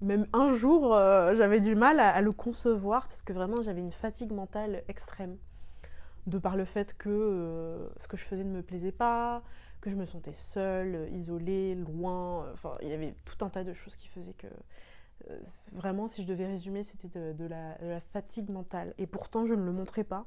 même 0.00 0.26
un 0.32 0.54
jour, 0.54 0.94
euh, 0.94 1.34
j'avais 1.34 1.60
du 1.60 1.74
mal 1.74 2.00
à, 2.00 2.20
le 2.20 2.32
concevoir 2.32 3.06
parce 3.06 3.22
que 3.22 3.32
vraiment 3.32 3.62
j'avais 3.62 3.80
une 3.80 3.92
fatigue 3.92 4.32
mentale 4.32 4.82
extrême. 4.88 5.36
De 6.26 6.38
par 6.38 6.56
le 6.56 6.64
fait 6.64 6.96
que 6.96 7.08
euh, 7.08 7.88
ce 7.98 8.06
que 8.06 8.16
je 8.16 8.24
faisais 8.24 8.44
ne 8.44 8.50
me 8.50 8.62
plaisait 8.62 8.92
pas, 8.92 9.42
que 9.80 9.90
je 9.90 9.96
me 9.96 10.04
sentais 10.04 10.32
seule, 10.32 11.08
isolée, 11.12 11.74
loin. 11.74 12.50
Enfin, 12.52 12.72
il 12.82 12.88
y 12.88 12.92
avait 12.92 13.14
tout 13.24 13.44
un 13.44 13.48
tas 13.48 13.64
de 13.64 13.72
choses 13.72 13.96
qui 13.96 14.08
faisaient 14.08 14.34
que. 14.34 14.46
Euh, 15.28 15.38
vraiment, 15.74 16.08
si 16.08 16.22
je 16.22 16.28
devais 16.28 16.46
résumer, 16.46 16.82
c'était 16.82 17.08
de, 17.08 17.46
la, 17.46 18.00
fatigue 18.12 18.50
mentale. 18.50 18.94
Et 18.98 19.06
pourtant, 19.06 19.44
je 19.46 19.54
ne 19.54 19.62
le 19.62 19.72
montrais 19.72 20.04
pas, 20.04 20.26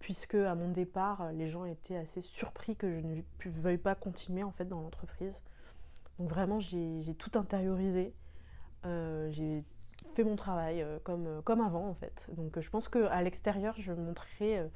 puisque 0.00 0.34
à 0.34 0.54
mon 0.54 0.70
départ, 0.70 1.32
les 1.32 1.48
gens 1.48 1.64
étaient 1.64 1.96
assez 1.96 2.20
surpris 2.20 2.76
que 2.76 3.00
je 3.00 3.48
ne 3.48 3.60
veuille 3.60 3.78
pas 3.78 3.94
continuer 3.94 4.42
en 4.42 4.50
fait 4.50 4.66
dans 4.66 4.80
l'entreprise. 4.80 5.40
Donc 6.18 6.28
vraiment, 6.28 6.60
j'ai 6.60 7.14
tout 7.16 7.38
intériorisé. 7.38 8.12
Euh, 8.84 9.30
j'ai 9.30 9.64
fait 10.14 10.24
mon 10.24 10.36
travail 10.36 10.82
euh, 10.82 10.98
comme, 11.02 11.42
comme 11.42 11.60
avant 11.60 11.88
en 11.88 11.94
fait. 11.94 12.26
Donc 12.36 12.58
je 12.60 12.70
pense 12.70 12.88
qu'à 12.88 13.22
l'extérieur, 13.22 13.74
je 13.78 13.92
montrais... 13.92 14.70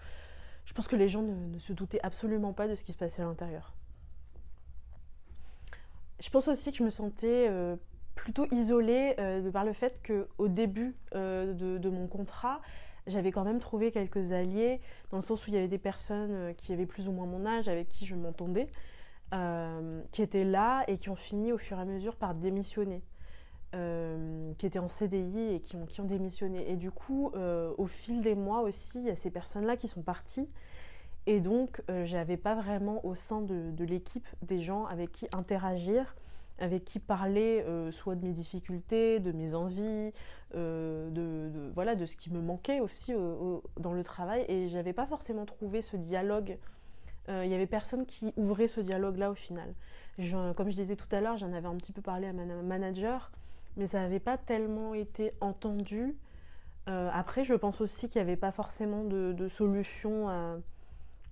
je 0.65 0.73
pense 0.73 0.89
que 0.89 0.97
les 0.97 1.09
gens 1.09 1.23
ne, 1.23 1.59
se 1.59 1.73
doutaient 1.73 2.01
absolument 2.03 2.53
pas 2.55 2.69
de 2.69 2.75
ce 2.75 2.85
qui 2.85 2.93
se 2.93 2.99
passait 2.99 3.23
à 3.23 3.27
l'intérieur. 3.27 3.75
Je 6.23 6.31
pense 6.31 6.47
aussi 6.49 6.71
que 6.71 6.79
je 6.79 6.85
me 6.85 6.91
sentais 6.91 7.51
plutôt 8.15 8.47
isolée 8.53 9.15
de 9.19 9.51
par 9.51 9.65
le 9.65 9.73
fait 9.73 10.01
qu'au 10.07 10.49
début 10.49 10.95
de, 11.13 11.89
mon 11.89 12.07
contrat, 12.07 12.61
j'avais 13.09 13.33
quand 13.33 13.43
même 13.43 13.59
trouvé 13.59 13.91
quelques 13.91 14.31
alliés, 14.31 14.81
dans 15.11 15.17
le 15.17 15.23
sens 15.23 15.45
où 15.45 15.51
il 15.51 15.55
y 15.55 15.57
avait 15.57 15.67
des 15.67 15.79
personnes 15.79 16.55
qui 16.57 16.73
avaient 16.73 16.87
plus 16.87 17.09
ou 17.09 17.13
moins 17.13 17.27
mon 17.27 17.45
âge, 17.45 17.69
avec 17.69 17.89
qui 17.89 18.07
je 18.07 18.15
m'entendais, 18.15 18.69
qui 20.13 20.23
étaient 20.23 20.45
là 20.45 20.85
et 20.87 20.97
qui 20.97 21.11
ont 21.11 21.17
fini 21.17 21.53
au 21.53 21.59
fur 21.59 21.79
et 21.79 21.81
à 21.81 21.85
mesure 21.85 22.15
par 22.15 22.35
démissionner. 22.37 23.03
Euh, 23.75 24.53
qui 24.59 24.67
étaient 24.67 24.79
en 24.79 24.89
CDI 24.89 25.55
et 25.55 25.61
qui 25.61 25.77
ont, 25.77 26.05
démissionné. 26.05 26.71
Et 26.71 26.77
du 26.77 26.91
coup, 26.91 27.33
euh, 27.35 27.73
au 27.79 27.87
fil 27.87 28.21
des 28.21 28.35
mois 28.35 28.61
aussi, 28.61 28.99
il 28.99 29.07
y 29.07 29.11
a 29.11 29.17
ces 29.17 29.31
personnes-là 29.31 29.79
qui 29.79 29.89
sont 29.89 30.03
parties. 30.03 30.47
Et 31.27 31.41
donc, 31.41 31.83
euh, 31.89 32.05
j'avais 32.05 32.37
pas 32.37 32.55
vraiment 32.55 33.05
au 33.05 33.15
sein 33.15 33.41
de, 33.41 33.71
de 33.71 33.85
l'équipe 33.85 34.27
des 34.43 34.61
gens 34.61 34.87
avec 34.87 35.13
qui 35.13 35.27
interagir, 35.33 36.17
avec 36.59 36.85
qui 36.85 36.99
parler 36.99 37.65
soit 37.91 38.15
de 38.15 38.25
mes 38.25 38.33
difficultés, 38.33 39.19
de 39.19 39.33
mes 39.33 39.55
envies, 39.55 40.13
de, 40.55 41.09
de, 41.11 41.73
voilà, 41.75 41.97
de 41.97 42.07
ce 42.07 42.17
qui 42.17 42.31
me 42.31 42.41
manquait 42.41 42.79
aussi 42.79 43.13
dans 43.81 43.93
le 43.93 44.05
travail. 44.05 44.45
Et 44.47 44.69
j'avais 44.69 44.93
pas 44.93 45.07
forcément 45.07 45.45
trouvé 45.45 45.83
ce 45.83 45.97
dialogue. 45.97 46.59
Il 47.29 47.47
y 47.47 47.55
avait 47.55 47.67
personne 47.67 48.07
qui 48.07 48.33
ouvrait 48.37 48.69
ce 48.69 48.81
dialogue-là 48.81 49.33
au 49.33 49.35
final. 49.35 49.75
comme 50.55 50.71
je 50.71 50.77
disais 50.77 50.95
tout 50.95 51.09
à 51.11 51.21
l'heure, 51.21 51.37
j'en 51.37 51.53
avais 51.53 51.67
un 51.67 51.77
petit 51.77 51.91
peu 51.91 52.03
parlé 52.03 52.29
à 52.29 52.33
ma 52.33 52.45
manager 52.45 53.33
mais 53.77 53.87
ça 53.87 54.01
n'avait 54.01 54.21
pas 54.21 54.39
tellement 54.39 54.95
été 54.95 55.33
entendu. 55.41 56.17
Euh, 56.89 57.09
après, 57.13 57.45
je 57.45 57.55
pense 57.55 57.81
aussi 57.81 58.09
qu'il 58.09 58.21
n'y 58.21 58.29
avait 58.29 58.37
pas 58.37 58.53
forcément 58.53 59.05
de, 59.05 59.49
solution 59.49 60.29
euh, 60.29 60.59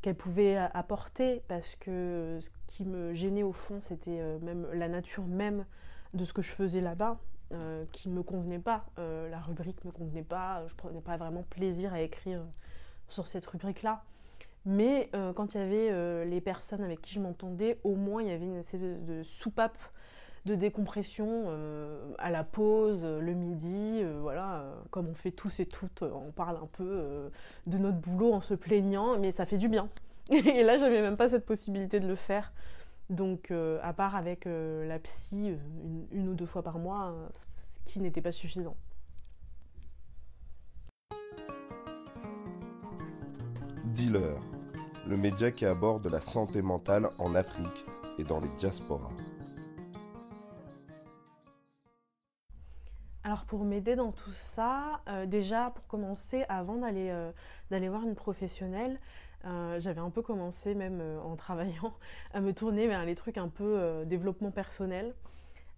qu'elle 0.00 0.14
pouvait 0.14 0.56
apporter, 0.56 1.42
parce 1.48 1.76
que 1.76 2.38
ce 2.40 2.50
qui 2.66 2.84
me 2.84 3.14
gênait 3.14 3.42
au 3.42 3.52
fond, 3.52 3.80
c'était 3.80 4.20
euh, 4.20 4.38
même 4.40 4.66
la 4.72 4.88
nature 4.88 5.24
même 5.24 5.64
de 6.14 6.24
ce 6.24 6.32
que 6.32 6.42
je 6.42 6.50
faisais 6.50 6.80
là-bas, 6.80 7.18
qui 7.90 8.08
ne 8.08 8.14
me 8.14 8.22
convenait 8.22 8.60
pas. 8.60 8.84
la 8.96 9.40
rubrique 9.40 9.84
ne 9.84 9.90
me 9.90 9.92
convenait 9.92 10.22
pas, 10.22 10.64
je 10.68 10.74
prenais 10.76 11.00
pas 11.00 11.16
vraiment 11.16 11.42
plaisir 11.50 11.92
à 11.92 12.00
écrire 12.00 12.44
sur 13.08 13.26
cette 13.26 13.44
rubrique-là. 13.46 14.04
Mais 14.64 15.10
quand 15.34 15.52
il 15.54 15.58
y 15.58 15.60
avait 15.60 16.24
les 16.26 16.40
personnes 16.40 16.84
avec 16.84 17.00
qui 17.00 17.12
je 17.12 17.18
m'entendais, 17.18 17.80
au 17.82 17.96
moins 17.96 18.22
il 18.22 18.28
y 18.28 18.32
avait 18.32 18.44
une 18.44 18.58
espèce 18.58 18.80
de 18.80 19.24
soupape 19.24 19.78
de 20.46 20.54
décompression 20.54 21.26
euh, 21.28 22.14
à 22.18 22.30
la 22.30 22.44
pause, 22.44 23.02
euh, 23.04 23.20
le 23.20 23.34
midi, 23.34 24.00
euh, 24.02 24.18
voilà, 24.20 24.64
comme 24.90 25.08
on 25.08 25.14
fait 25.14 25.32
tous 25.32 25.60
et 25.60 25.66
toutes, 25.66 26.02
on 26.02 26.30
parle 26.32 26.56
un 26.56 26.68
peu 26.72 27.30
de 27.66 27.78
notre 27.78 27.98
boulot 27.98 28.32
en 28.32 28.40
se 28.40 28.54
plaignant, 28.54 29.18
mais 29.18 29.32
ça 29.32 29.46
fait 29.46 29.58
du 29.58 29.68
bien. 29.68 29.88
Et 30.30 30.62
là, 30.62 30.78
j'avais 30.78 31.02
même 31.02 31.16
pas 31.16 31.28
cette 31.28 31.44
possibilité 31.44 32.00
de 32.00 32.06
le 32.06 32.14
faire. 32.14 32.52
Donc, 33.10 33.50
à 33.50 33.92
part 33.92 34.14
avec 34.14 34.44
la 34.44 34.98
psy 35.00 35.56
une, 36.12 36.28
ou 36.28 36.34
deux 36.34 36.46
fois 36.46 36.62
par 36.62 36.78
mois, 36.78 37.12
ce 37.34 37.92
qui 37.92 37.98
n'était 37.98 38.20
pas 38.20 38.30
suffisant. 38.30 38.76
Dealer, 43.86 44.40
le 45.08 45.16
média 45.16 45.50
qui 45.50 45.66
aborde 45.66 46.06
la 46.06 46.20
santé 46.20 46.62
mentale 46.62 47.10
en 47.18 47.34
Afrique 47.34 47.84
et 48.18 48.22
dans 48.22 48.38
les 48.38 48.50
diasporas. 48.50 49.10
Alors 53.22 53.44
pour 53.44 53.64
m'aider 53.64 53.96
dans 53.96 54.12
tout 54.12 54.32
ça, 54.32 55.02
euh, 55.08 55.26
déjà 55.26 55.72
pour 55.74 55.86
commencer, 55.86 56.44
avant 56.48 56.76
d'aller 56.76 57.10
euh, 57.10 57.30
voir 57.70 58.02
une 58.02 58.14
professionnelle, 58.14 58.98
euh, 59.44 59.78
j'avais 59.78 60.00
un 60.00 60.08
peu 60.08 60.22
commencé 60.22 60.74
même 60.74 61.02
en 61.22 61.36
travaillant 61.36 61.92
à 62.34 62.40
me 62.40 62.54
tourner 62.54 62.86
vers 62.86 63.04
les 63.04 63.14
trucs 63.14 63.36
un 63.36 63.48
peu 63.48 64.04
développement 64.06 64.50
personnel. 64.50 65.14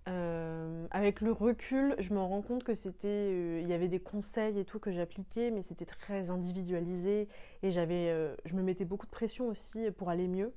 avec 0.07 1.21
le 1.21 1.33
recul, 1.33 1.97
je 1.99 2.15
me 2.15 2.21
rends 2.21 2.43
compte 2.43 2.63
que 2.65 2.75
c'était, 2.75 3.61
il 3.61 3.69
y 3.69 3.73
avait 3.73 3.89
des 3.89 4.01
conseils 4.01 4.59
et 4.59 4.65
tout 4.65 4.79
que 4.79 4.93
j'appliquais, 4.93 5.51
mais 5.51 5.63
c'était 5.63 5.85
très 5.85 6.31
individualisé 6.31 7.29
et 7.63 7.71
j'avais, 7.73 8.35
je 8.45 8.55
me 8.55 8.63
mettais 8.63 8.85
beaucoup 8.85 9.07
de 9.07 9.13
pression 9.13 9.49
aussi 9.49 9.91
pour 9.93 10.11
aller 10.11 10.29
mieux. 10.29 10.53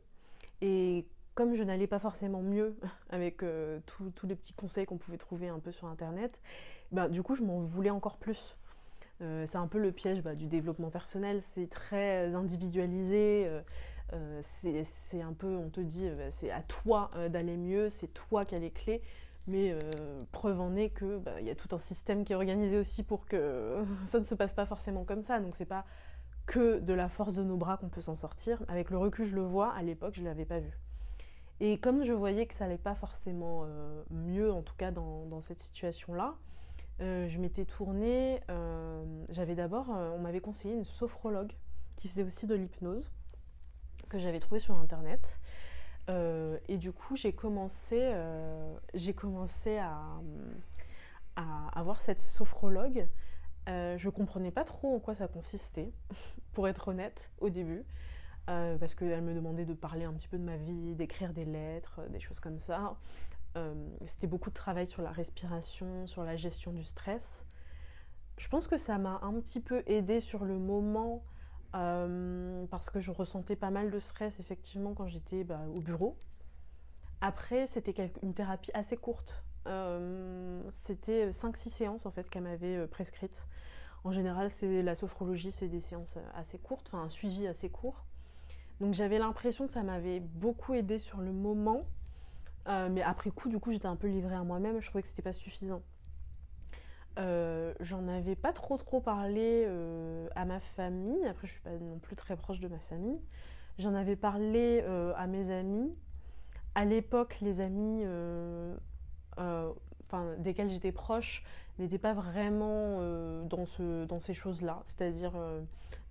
Comme 1.35 1.55
je 1.55 1.63
n'allais 1.63 1.87
pas 1.87 1.99
forcément 1.99 2.41
mieux 2.41 2.75
avec 3.09 3.43
tous 3.85 4.27
les 4.27 4.35
petits 4.35 4.53
conseils 4.53 4.85
qu'on 4.85 4.97
pouvait 4.97 5.17
trouver 5.17 5.49
un 5.49 5.59
peu 5.59 5.71
sur 5.71 5.87
internet, 5.87 6.39
bah, 6.91 7.09
du 7.09 7.21
coup 7.21 7.35
je 7.35 7.43
m'en 7.43 7.59
voulais 7.59 7.89
encore 7.89 8.17
plus. 8.17 8.57
Euh, 9.21 9.45
c'est 9.49 9.57
un 9.57 9.67
peu 9.67 9.79
le 9.79 9.91
piège 9.91 10.21
bah, 10.21 10.35
du 10.35 10.47
développement 10.47 10.89
personnel, 10.89 11.41
c'est 11.41 11.69
très 11.69 12.33
individualisé, 12.35 13.45
euh, 13.47 13.61
euh, 14.13 14.41
c'est 15.09 15.21
un 15.21 15.33
peu, 15.33 15.55
on 15.55 15.69
te 15.69 15.79
dit, 15.79 16.09
bah, 16.09 16.31
c'est 16.31 16.51
à 16.51 16.61
toi 16.61 17.11
d'aller 17.29 17.55
mieux, 17.55 17.89
c'est 17.89 18.13
toi 18.13 18.43
qui 18.43 18.55
as 18.55 18.59
les 18.59 18.71
clés, 18.71 19.01
mais 19.47 19.73
preuve 20.31 20.59
en 20.59 20.75
est 20.75 20.89
qu'il 20.89 21.45
y 21.45 21.49
a 21.49 21.55
tout 21.55 21.73
un 21.73 21.79
système 21.79 22.25
qui 22.25 22.33
est 22.33 22.35
organisé 22.35 22.77
aussi 22.77 23.03
pour 23.03 23.25
que 23.25 23.83
ça 24.07 24.19
ne 24.19 24.25
se 24.25 24.35
passe 24.35 24.53
pas 24.53 24.65
forcément 24.65 25.05
comme 25.05 25.23
ça, 25.23 25.39
donc 25.39 25.55
c'est 25.55 25.65
pas 25.65 25.85
que 26.45 26.79
de 26.79 26.93
la 26.93 27.09
force 27.09 27.35
de 27.35 27.43
nos 27.43 27.57
bras 27.57 27.77
qu'on 27.77 27.89
peut 27.89 28.01
s'en 28.01 28.15
sortir. 28.15 28.61
Avec 28.67 28.91
le 28.91 28.97
recul, 28.97 29.25
je 29.25 29.33
le 29.33 29.41
vois, 29.41 29.73
à 29.73 29.81
l'époque, 29.81 30.13
je 30.15 30.21
ne 30.21 30.27
l'avais 30.27 30.45
pas 30.45 30.59
vu. 30.59 30.77
Et 31.59 31.77
comme 31.77 32.03
je 32.03 32.13
voyais 32.13 32.45
que 32.45 32.53
ça 32.53 32.65
n'allait 32.65 32.77
pas 32.77 32.95
forcément 32.95 33.65
mieux, 34.09 34.51
en 34.51 34.61
tout 34.61 34.75
cas 34.75 34.91
dans 34.91 35.41
cette 35.41 35.61
situation-là, 35.61 36.35
euh, 37.01 37.27
je 37.27 37.39
m'étais 37.39 37.65
tournée, 37.65 38.41
euh, 38.49 39.03
j'avais 39.29 39.55
d'abord, 39.55 39.93
euh, 39.93 40.11
on 40.15 40.19
m'avait 40.19 40.39
conseillé 40.39 40.73
une 40.73 40.85
sophrologue 40.85 41.51
qui 41.97 42.07
faisait 42.07 42.23
aussi 42.23 42.47
de 42.47 42.55
l'hypnose, 42.55 43.11
que 44.07 44.17
j'avais 44.17 44.39
trouvée 44.39 44.59
sur 44.59 44.77
internet. 44.79 45.39
et 46.07 46.77
du 46.77 46.91
coup, 46.91 47.15
j'ai 47.15 47.33
commencé, 47.33 48.13
j'ai 48.93 49.13
commencé 49.13 49.77
à, 49.77 50.01
à, 51.35 51.83
voir 51.83 52.01
cette 52.01 52.21
sophrologue. 52.21 53.07
je 53.67 54.05
ne 54.05 54.11
comprenais 54.11 54.51
pas 54.51 54.63
trop 54.63 54.95
en 54.95 54.99
quoi 54.99 55.15
ça 55.15 55.27
consistait, 55.27 55.91
pour 56.53 56.67
être 56.67 56.89
honnête, 56.89 57.31
au 57.39 57.49
début. 57.49 57.83
Parce 58.47 58.95
qu'elle 58.95 59.23
me 59.23 59.33
demandait 59.33 59.65
de 59.65 59.73
parler 59.73 60.05
un 60.05 60.13
petit 60.13 60.27
peu 60.27 60.37
de 60.37 60.43
ma 60.43 60.57
vie, 60.57 60.95
d'écrire 60.95 61.33
des 61.33 61.45
lettres, 61.45 62.01
des 62.09 62.19
choses 62.19 62.39
comme 62.39 62.59
ça. 62.59 62.97
Euh, 63.57 63.73
c'était 64.05 64.27
beaucoup 64.27 64.49
de 64.49 64.55
travail 64.55 64.87
sur 64.87 65.01
la 65.01 65.11
respiration, 65.11 66.07
sur 66.07 66.23
la 66.23 66.35
gestion 66.35 66.73
du 66.73 66.83
stress. 66.83 67.45
Je 68.37 68.47
pense 68.49 68.67
que 68.67 68.77
ça 68.77 68.97
m'a 68.97 69.19
un 69.23 69.33
petit 69.39 69.61
peu 69.61 69.83
aidé 69.85 70.19
sur 70.19 70.43
le 70.43 70.59
moment 70.59 71.23
euh, 71.73 72.65
parce 72.67 72.89
que 72.89 72.99
je 72.99 73.11
ressentais 73.11 73.55
pas 73.55 73.69
mal 73.69 73.91
de 73.91 73.99
stress 73.99 74.39
effectivement 74.39 74.93
quand 74.93 75.07
j'étais 75.07 75.43
bah, 75.43 75.61
au 75.73 75.79
bureau. 75.79 76.17
Après, 77.21 77.65
c'était 77.67 78.11
une 78.21 78.33
thérapie 78.33 78.71
assez 78.73 78.97
courte. 78.97 79.43
Euh, 79.67 80.61
c'était 80.83 81.31
5-6 81.31 81.69
séances 81.69 82.05
en 82.05 82.11
fait 82.11 82.29
qu'elle 82.29 82.43
m'avait 82.43 82.85
prescrites. 82.87 83.41
En 84.03 84.11
général, 84.11 84.51
c'est 84.51 84.83
la 84.83 84.95
sophrologie, 84.95 85.51
c'est 85.51 85.69
des 85.69 85.81
séances 85.81 86.17
assez 86.35 86.59
courtes, 86.59 86.89
enfin 86.91 87.03
un 87.03 87.09
suivi 87.09 87.47
assez 87.47 87.69
court. 87.69 88.05
Donc 88.81 88.93
j'avais 88.93 89.17
l'impression 89.17 89.65
que 89.67 89.71
ça 89.71 89.83
m'avait 89.83 90.19
beaucoup 90.19 90.73
aidé 90.73 90.99
sur 90.99 91.19
le 91.19 91.31
moment, 91.31 91.85
euh, 92.67 92.89
mais 92.91 93.01
après 93.01 93.29
coup, 93.31 93.49
du 93.49 93.59
coup, 93.59 93.71
j'étais 93.71 93.87
un 93.87 93.95
peu 93.95 94.07
livrée 94.07 94.35
à 94.35 94.43
moi-même. 94.43 94.81
Je 94.81 94.87
trouvais 94.87 95.01
que 95.01 95.07
c'était 95.07 95.21
pas 95.21 95.33
suffisant. 95.33 95.81
Euh, 97.17 97.73
j'en 97.79 98.09
avais 98.09 98.35
pas 98.35 98.51
trop 98.51 98.75
trop 98.75 98.99
parlé 98.99 99.63
euh, 99.65 100.27
à 100.35 100.43
ma 100.43 100.59
famille. 100.59 101.25
Après, 101.25 101.47
je 101.47 101.53
suis 101.53 101.61
pas 101.61 101.77
non 101.77 101.99
plus 101.99 102.15
très 102.15 102.35
proche 102.35 102.59
de 102.59 102.67
ma 102.67 102.79
famille. 102.79 103.19
J'en 103.77 103.93
avais 103.93 104.15
parlé 104.15 104.81
à 105.17 105.27
mes 105.27 105.51
amis. 105.51 105.93
À 106.75 106.85
l'époque, 106.85 107.37
les 107.41 107.59
amis, 107.59 108.05
desquels 110.37 110.69
j'étais 110.69 110.93
proche, 110.93 111.43
n'étaient 111.79 111.97
pas 111.97 112.13
vraiment 112.13 112.99
dans, 113.43 113.65
ce, 113.65 114.05
dans 114.05 114.19
ces 114.19 114.33
choses-là. 114.33 114.83
C'est-à-dire 114.85 115.33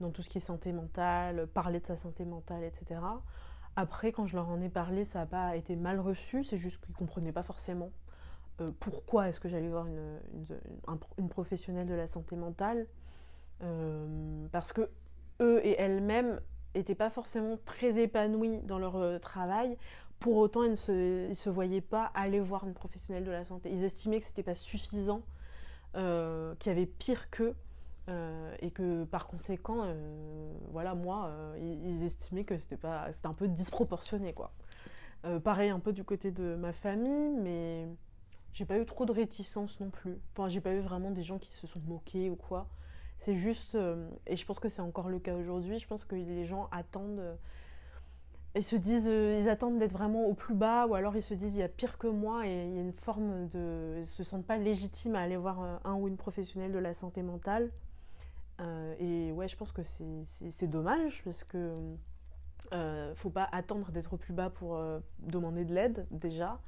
dans 0.00 0.11
tout 0.11 0.23
ce 0.23 0.28
qui 0.28 0.38
est 0.38 0.42
santé 0.42 0.73
mentale, 0.73 1.47
parler 1.47 1.80
de 1.80 1.87
sa 1.87 1.97
santé 1.97 2.25
mentale, 2.25 2.64
etc. 2.64 3.00
Après, 3.77 4.12
quand 4.12 4.27
je 4.27 4.37
leur 4.37 4.48
en 4.48 4.61
ai 4.61 4.68
parlé, 4.68 5.05
ça 5.05 5.20
n'a 5.20 5.27
pas 5.27 5.57
été 5.57 5.74
mal 5.77 5.98
reçu, 6.00 6.44
c'est 6.44 6.59
juste 6.59 6.81
qu'ils 6.81 6.92
ne 6.92 6.96
comprenaient 6.98 7.33
pas 7.33 7.42
forcément 7.42 7.90
euh, 8.61 8.68
pourquoi 8.79 9.29
est-ce 9.29 9.40
que 9.40 9.48
j'allais 9.48 9.68
voir 9.68 9.87
une, 9.87 11.29
professionnelle 11.29 11.88
de 11.88 11.94
la 11.94 12.07
santé 12.07 12.37
mentale. 12.37 12.87
Euh, 13.62 14.46
parce 14.53 14.72
que 14.72 14.88
eux 15.40 15.61
et 15.64 15.81
elles-mêmes 15.81 16.40
n'étaient 16.74 16.94
pas 16.94 17.11
forcément 17.11 17.59
très 17.64 17.98
épanouis 17.98 18.61
dans 18.62 18.79
leur 18.79 18.96
euh, 18.96 19.18
travail. 19.18 19.77
Pour 20.20 20.37
autant, 20.37 20.62
ils 20.62 20.70
ne 20.70 20.77
se, 20.77 21.31
se, 21.33 21.50
voyaient 21.50 21.81
pas 21.81 22.11
aller 22.14 22.40
voir 22.40 22.64
une 22.64 22.74
professionnelle 22.74 23.24
de 23.24 23.31
la 23.31 23.44
santé. 23.44 23.70
Ils 23.72 23.83
estimaient 23.83 24.20
que 24.20 24.27
ce 24.27 24.31
n'était 24.31 24.44
pas 24.44 24.55
suffisant, 24.55 25.22
qu'il 25.94 26.72
y 26.72 26.74
avait 26.74 26.87
pire 26.87 27.30
qu'eux. 27.30 27.54
Euh, 28.11 28.54
et 28.61 28.70
que 28.70 29.04
par 29.04 29.26
conséquent, 29.26 29.83
euh, 29.85 30.52
voilà, 30.70 30.94
moi, 30.94 31.28
euh, 31.28 31.78
ils, 31.87 32.02
estimaient 32.04 32.44
que 32.44 32.59
c'était 32.59 32.76
pas, 32.76 33.11
c'était 33.12 33.28
un 33.28 33.33
peu 33.33 33.48
disproportionné, 33.48 34.35
quoi. 34.35 34.52
pareil 35.42 35.70
un 35.70 35.80
peu 35.80 35.92
du 35.92 36.04
côté 36.04 36.30
de 36.30 36.54
ma 36.54 36.74
famille, 36.74 37.30
mais 37.40 37.88
j'ai 38.52 38.66
pas 38.66 38.78
eu 38.78 38.85
trop 38.85 39.07
de 39.07 39.12
réticence 39.12 39.80
non 39.80 39.88
plus. 39.88 40.18
Enfin, 40.33 40.48
j'ai 40.48 40.61
pas 40.61 40.72
eu 40.72 40.80
vraiment 40.80 41.11
des 41.11 41.22
gens 41.22 41.38
qui 41.38 41.50
se 41.50 41.66
sont 41.66 41.80
moqués 41.87 42.28
ou 42.28 42.37
quoi. 42.37 42.68
C'est 43.18 43.37
juste, 43.37 43.74
et 44.26 44.37
je 44.37 44.44
pense 44.44 44.61
que 44.61 44.68
c'est 44.68 44.83
encore 44.83 45.09
le 45.09 45.18
cas 45.18 45.35
aujourd'hui. 45.35 45.78
Je 45.78 45.87
pense 45.87 46.04
que 46.04 46.14
les 46.14 46.44
gens 46.44 46.68
attendent 46.72 47.38
et 48.55 48.62
se 48.62 48.77
disent, 48.77 49.07
ils 49.07 49.49
attendent 49.49 49.79
d'être 49.79 49.93
vraiment 49.93 50.27
au 50.27 50.35
plus 50.35 50.55
bas, 50.55 50.87
ou 50.87 50.95
alors 50.95 51.17
ils 51.17 51.23
se 51.23 51.35
disent 51.35 51.55
il 51.55 51.61
y 51.61 51.62
a 51.64 51.69
pire 51.69 51.99
que 51.99 52.07
moi, 52.07 52.47
et 52.47 52.67
il 52.67 52.75
y 52.75 52.79
a 52.79 52.83
une 52.83 52.93
forme 52.93 53.49
de, 53.49 53.97
ils 53.99 54.07
se 54.07 54.23
sentent 54.23 54.47
pas 54.47 54.59
légitimes 54.59 55.17
à 55.17 55.21
aller 55.21 55.37
voir 55.37 55.81
un 55.85 55.95
ou 55.95 56.07
une 56.07 56.17
professionnelle 56.17 56.73
de 56.73 56.79
la 56.79 56.95
santé 56.95 57.23
mentale. 57.23 57.71
Euh, 58.61 58.95
et 59.01 59.33
ouais, 59.33 59.49
je 59.49 59.57
pense 59.57 59.73
que 59.73 59.83
c'est 59.83 60.67
dommage 60.69 61.23
parce 61.25 61.43
que 61.43 61.75
euh, 62.73 63.14
faut 63.14 63.31
pas 63.31 63.49
attendre 63.53 63.90
d'être 63.93 64.17
plus 64.17 64.33
bas 64.33 64.51
pour 64.51 64.77
euh, 64.77 64.99
demander 65.21 65.64
de 65.64 65.75
l'aide 65.75 66.07
déjà. 66.11 66.61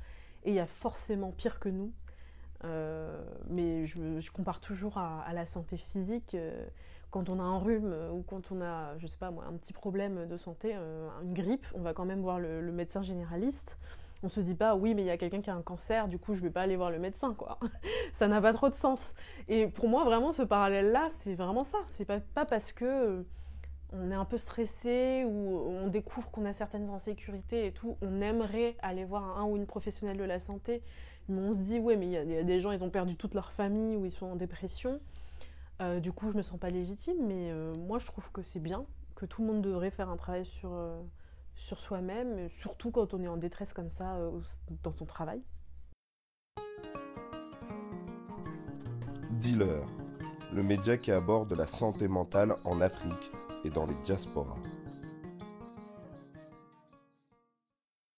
Et 0.45 0.51
il 0.51 0.55
y 0.55 0.61
a 0.61 0.67
forcément 0.67 1.33
pire 1.33 1.59
que 1.59 1.69
nous. 1.69 1.93
Euh, 2.65 3.25
mais 3.49 3.87
je, 3.87 4.31
compare 4.31 4.61
toujours 4.61 4.99
à, 4.99 5.33
la 5.33 5.47
santé 5.47 5.77
physique. 5.77 6.37
Quand 7.11 7.29
on 7.29 7.39
a 7.39 7.43
un 7.43 7.59
rhume 7.59 7.95
ou 8.13 8.23
quand 8.23 8.53
on 8.53 8.61
a, 8.61 8.99
je 8.99 9.07
sais 9.07 9.17
pas 9.17 9.31
moi, 9.31 9.45
un 9.49 9.57
petit 9.57 9.73
problème 9.73 10.27
de 10.27 10.37
santé, 10.37 10.75
une 11.23 11.33
grippe, 11.33 11.67
on 11.75 11.81
va 11.81 11.95
quand 11.95 12.05
même 12.05 12.21
voir 12.21 12.39
le 12.39 12.73
médecin 12.73 13.03
généraliste. 13.03 13.79
On 14.23 14.29
se 14.29 14.41
dit 14.41 14.55
pas 14.55 14.75
oui 14.75 14.95
mais 14.95 15.03
il 15.03 15.07
y 15.07 15.11
a 15.11 15.19
quelqu'un 15.19 15.41
qui 15.41 15.51
a 15.51 15.55
un 15.55 15.63
cancer 15.63 16.09
du 16.09 16.19
coup 16.19 16.35
je 16.35 16.41
vais 16.41 16.51
pas 16.51 16.63
aller 16.63 16.77
voir 16.77 16.91
le 16.91 16.99
médecin 16.99 17.35
quoi. 17.35 17.59
Ça 18.15 18.29
n'a 18.29 18.41
pas 18.41 18.53
trop 18.53 18.69
de 18.69 18.75
sens. 18.75 19.15
Et 19.49 19.67
pour 19.67 19.89
moi 19.89 20.05
vraiment 20.05 20.33
ce 20.33 20.43
parallèle 20.43 20.91
là 20.91 21.09
c'est 21.23 21.35
vraiment 21.35 21.65
ça. 21.65 21.79
C'est 21.87 22.05
pas, 22.05 22.21
pas 22.21 22.47
parce 22.47 22.73
que 22.73 22.85
euh, 22.85 23.23
on 23.93 24.11
est 24.11 24.15
un 24.15 24.25
peu 24.25 24.39
stressé 24.39 25.25
ou 25.27 25.59
on 25.69 25.89
découvre 25.89 26.31
qu'on 26.31 26.45
a 26.45 26.53
certaines 26.53 26.89
insécurités 26.89 27.67
et 27.67 27.73
tout 27.73 27.99
on 28.01 28.21
aimerait 28.21 28.77
aller 28.81 29.05
voir 29.05 29.39
un, 29.39 29.45
ou 29.45 29.57
une 29.57 29.67
professionnelle 29.67 30.17
de 30.17 30.25
la 30.25 30.41
santé. 30.41 30.83
Mais 31.29 31.41
on 31.41 31.55
se 31.55 31.61
dit 31.61 31.79
ouais 31.79 31.97
mais 31.97 32.07
il 32.07 32.13
y, 32.13 32.37
a 32.37 32.43
des 32.43 32.61
gens 32.61 32.73
ils 32.73 32.83
ont 32.83 32.91
perdu 32.91 33.17
toute 33.17 33.35
leur 33.35 33.53
famille 33.53 33.97
ou 33.97 34.07
ils 34.07 34.13
sont 34.13 34.27
en 34.27 34.37
dépression 34.37 34.99
euh, 35.81 36.01
du 36.01 36.13
coup 36.13 36.31
je 36.31 36.37
me 36.37 36.43
sens 36.43 36.59
pas 36.59 36.71
légitime 36.71 37.27
mais 37.27 37.51
euh, 37.51 37.75
moi 37.75 37.99
je 37.99 38.07
trouve 38.07 38.31
que 38.33 38.43
c'est 38.43 38.61
bien 38.61 38.87
que 39.15 39.27
tout 39.27 39.43
le 39.43 39.49
monde 39.49 39.63
devrait 39.63 39.91
faire 39.91 40.09
un 40.11 40.17
travail 40.17 40.45
sur 40.45 40.71
sur 41.57 41.81
soi-même, 41.81 42.49
surtout 42.51 42.91
quand 42.91 43.15
on 43.15 43.23
est 43.23 43.29
en 43.29 43.37
détresse 43.37 43.73
comme 43.73 43.91
ça 43.91 44.17
euh, 44.17 44.31
dans 44.83 44.93
son 44.93 45.07
travail. 45.07 45.43
Dealer, 49.31 49.85
le 50.55 50.63
média 50.63 50.97
qui 50.97 51.11
aborde 51.13 51.53
la 51.53 51.67
santé 51.67 52.09
mentale 52.09 52.57
en 52.65 52.81
Afrique 52.81 53.33
et 53.65 53.71
dans 53.71 53.87
les 53.87 53.95
diasporas. 53.97 54.59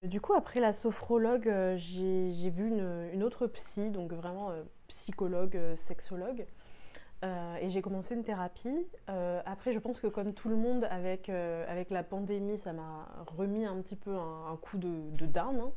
Du 0.04 0.20
coup, 0.20 0.32
après 0.34 0.60
la 0.60 0.72
sophrologue, 0.72 1.48
euh, 1.48 1.76
j'ai 1.76 2.50
vu 2.50 2.68
une, 2.68 3.22
autre 3.22 3.46
psy, 3.48 3.90
donc 3.90 4.12
vraiment 4.12 4.50
euh, 4.50 4.62
psychologue, 4.86 5.58
sexologue. 5.76 6.46
Euh, 7.24 7.56
et 7.60 7.70
j'ai 7.70 7.82
commencé 7.82 8.14
une 8.14 8.22
thérapie. 8.22 8.86
Euh, 9.08 9.40
après, 9.44 9.72
je 9.72 9.78
pense 9.78 10.00
que 10.00 10.06
comme 10.06 10.34
tout 10.34 10.48
le 10.48 10.56
monde, 10.56 10.86
avec, 10.90 11.28
euh, 11.28 11.64
avec 11.68 11.90
la 11.90 12.04
pandémie, 12.04 12.58
ça 12.58 12.72
m'a 12.72 13.08
remis 13.26 13.64
un 13.64 13.80
petit 13.82 13.96
peu 13.96 14.14
un, 14.16 14.56
coup 14.60 14.78
de, 14.78 15.10
de. 15.16 15.38
Hein. 15.38 15.72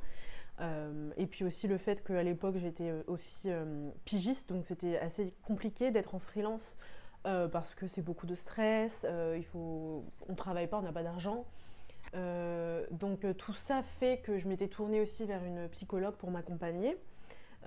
et 1.17 1.25
puis 1.25 1.43
aussi 1.43 1.67
le 1.67 1.77
fait 1.77 2.03
qu'à 2.03 2.21
l'époque, 2.21 2.57
j'étais 2.57 2.93
aussi 3.07 3.49
pigiste, 4.05 4.49
donc 4.49 4.65
c'était 4.65 4.99
assez 4.99 5.33
compliqué 5.43 5.91
d'être 5.91 6.13
en 6.13 6.19
freelance 6.19 6.77
parce 7.23 7.73
que 7.75 7.87
c'est 7.87 8.01
beaucoup 8.01 8.27
de 8.27 8.35
stress, 8.35 9.05
il 9.35 9.43
faut, 9.45 10.03
on 10.27 10.31
ne 10.31 10.37
travaille 10.37 10.67
pas, 10.67 10.77
on 10.77 10.83
n'a 10.83 10.91
pas 10.91 11.03
d'argent. 11.03 11.45
donc 12.91 13.25
tout 13.37 13.53
ça 13.53 13.81
fait 13.99 14.17
que 14.19 14.37
je 14.37 14.47
m'étais 14.47 14.67
tournée 14.67 15.01
aussi 15.01 15.25
vers 15.25 15.43
une 15.43 15.67
psychologue 15.69 16.15
pour 16.15 16.29
m'accompagner. 16.29 16.97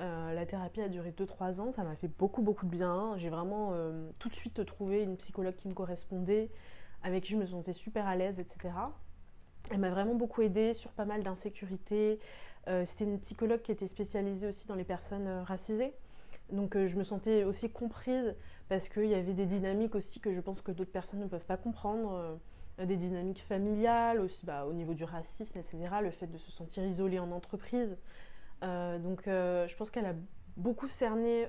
Euh, 0.00 0.34
la 0.34 0.44
thérapie 0.44 0.80
a 0.80 0.88
duré 0.88 1.12
2-3 1.12 1.60
ans, 1.60 1.70
ça 1.70 1.84
m'a 1.84 1.94
fait 1.94 2.08
beaucoup 2.08 2.42
beaucoup 2.42 2.66
de 2.66 2.70
bien. 2.70 3.14
J'ai 3.16 3.28
vraiment 3.28 3.70
euh, 3.72 4.10
tout 4.18 4.28
de 4.28 4.34
suite 4.34 4.64
trouvé 4.66 5.02
une 5.02 5.16
psychologue 5.16 5.54
qui 5.54 5.68
me 5.68 5.74
correspondait, 5.74 6.50
avec 7.02 7.24
qui 7.24 7.32
je 7.32 7.36
me 7.36 7.46
sentais 7.46 7.72
super 7.72 8.06
à 8.06 8.16
l'aise, 8.16 8.38
etc. 8.38 8.74
Elle 9.70 9.78
m'a 9.78 9.90
vraiment 9.90 10.14
beaucoup 10.14 10.42
aidée 10.42 10.72
sur 10.72 10.90
pas 10.90 11.04
mal 11.04 11.22
d'insécurité. 11.22 12.18
C'était 12.84 13.04
une 13.04 13.20
psychologue 13.20 13.60
qui 13.60 13.72
était 13.72 13.86
spécialisée 13.86 14.46
aussi 14.46 14.66
dans 14.66 14.74
les 14.74 14.84
personnes 14.84 15.28
racisées. 15.44 15.92
Donc 16.50 16.76
je 16.76 16.96
me 16.96 17.02
sentais 17.02 17.44
aussi 17.44 17.70
comprise 17.70 18.34
parce 18.68 18.88
qu'il 18.88 19.06
y 19.06 19.14
avait 19.14 19.34
des 19.34 19.44
dynamiques 19.44 19.94
aussi 19.94 20.18
que 20.18 20.34
je 20.34 20.40
pense 20.40 20.62
que 20.62 20.72
d'autres 20.72 20.92
personnes 20.92 21.20
ne 21.20 21.26
peuvent 21.26 21.44
pas 21.44 21.58
comprendre. 21.58 22.38
des 22.78 22.96
dynamiques 22.96 23.42
familiales, 23.46 24.20
aussi 24.20 24.44
bah, 24.44 24.66
au 24.66 24.72
niveau 24.72 24.94
du 24.94 25.04
racisme, 25.04 25.58
etc. 25.58 25.78
Le 26.02 26.10
fait 26.10 26.26
de 26.26 26.38
se 26.38 26.50
sentir 26.52 26.84
isolé 26.84 27.18
en 27.18 27.30
entreprise. 27.32 27.96
Donc 28.64 29.22
je 29.26 29.76
pense 29.76 29.90
qu'elle 29.90 30.06
a 30.06 30.14
beaucoup 30.56 30.88
cerné 30.88 31.46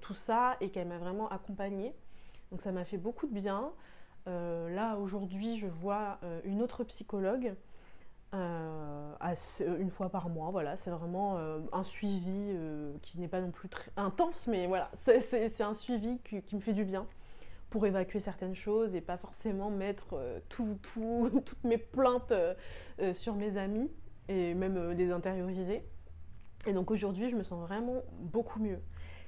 tout 0.00 0.14
ça 0.14 0.56
et 0.60 0.70
qu'elle 0.70 0.88
m'a 0.88 0.98
vraiment 0.98 1.28
accompagnée. 1.28 1.94
Donc 2.50 2.60
ça 2.60 2.72
m'a 2.72 2.84
fait 2.84 2.98
beaucoup 2.98 3.26
de 3.26 3.32
bien. 3.32 3.72
Euh, 4.26 4.74
là, 4.74 4.96
aujourd'hui, 4.96 5.58
je 5.58 5.66
vois 5.66 6.18
euh, 6.22 6.40
une 6.44 6.62
autre 6.62 6.84
psychologue 6.84 7.54
euh, 8.34 9.12
une 9.60 9.90
fois 9.90 10.08
par 10.08 10.28
mois. 10.28 10.50
Voilà, 10.50 10.76
c'est 10.76 10.90
vraiment 10.90 11.38
un 11.72 11.84
suivi 11.84 12.56
qui 13.02 13.18
n'est 13.20 13.28
pas 13.28 13.40
non 13.40 13.50
plus 13.50 13.68
très 13.68 13.90
intense, 13.96 14.46
mais 14.46 14.66
voilà, 14.66 14.90
c'est 15.04 15.60
un 15.60 15.74
suivi 15.74 16.18
qui, 16.20 16.54
me 16.54 16.60
fait 16.60 16.72
du 16.72 16.84
bien 16.84 17.06
pour 17.70 17.86
évacuer 17.86 18.20
certaines 18.20 18.54
choses 18.54 18.94
et 18.94 19.00
pas 19.00 19.16
forcément 19.16 19.70
mettre 19.70 20.16
tout, 20.48 20.78
toutes 21.44 21.64
mes 21.64 21.78
plaintes 21.78 22.34
sur 23.12 23.34
mes 23.34 23.56
amis 23.56 23.90
et 24.28 24.54
même 24.54 24.90
les 24.92 25.12
intérioriser. 25.12 25.84
Et 26.66 26.72
donc 26.72 26.90
aujourd'hui, 26.90 27.30
je 27.30 27.36
me 27.36 27.42
sens 27.42 27.60
vraiment 27.60 28.02
beaucoup 28.20 28.60
mieux. 28.60 28.80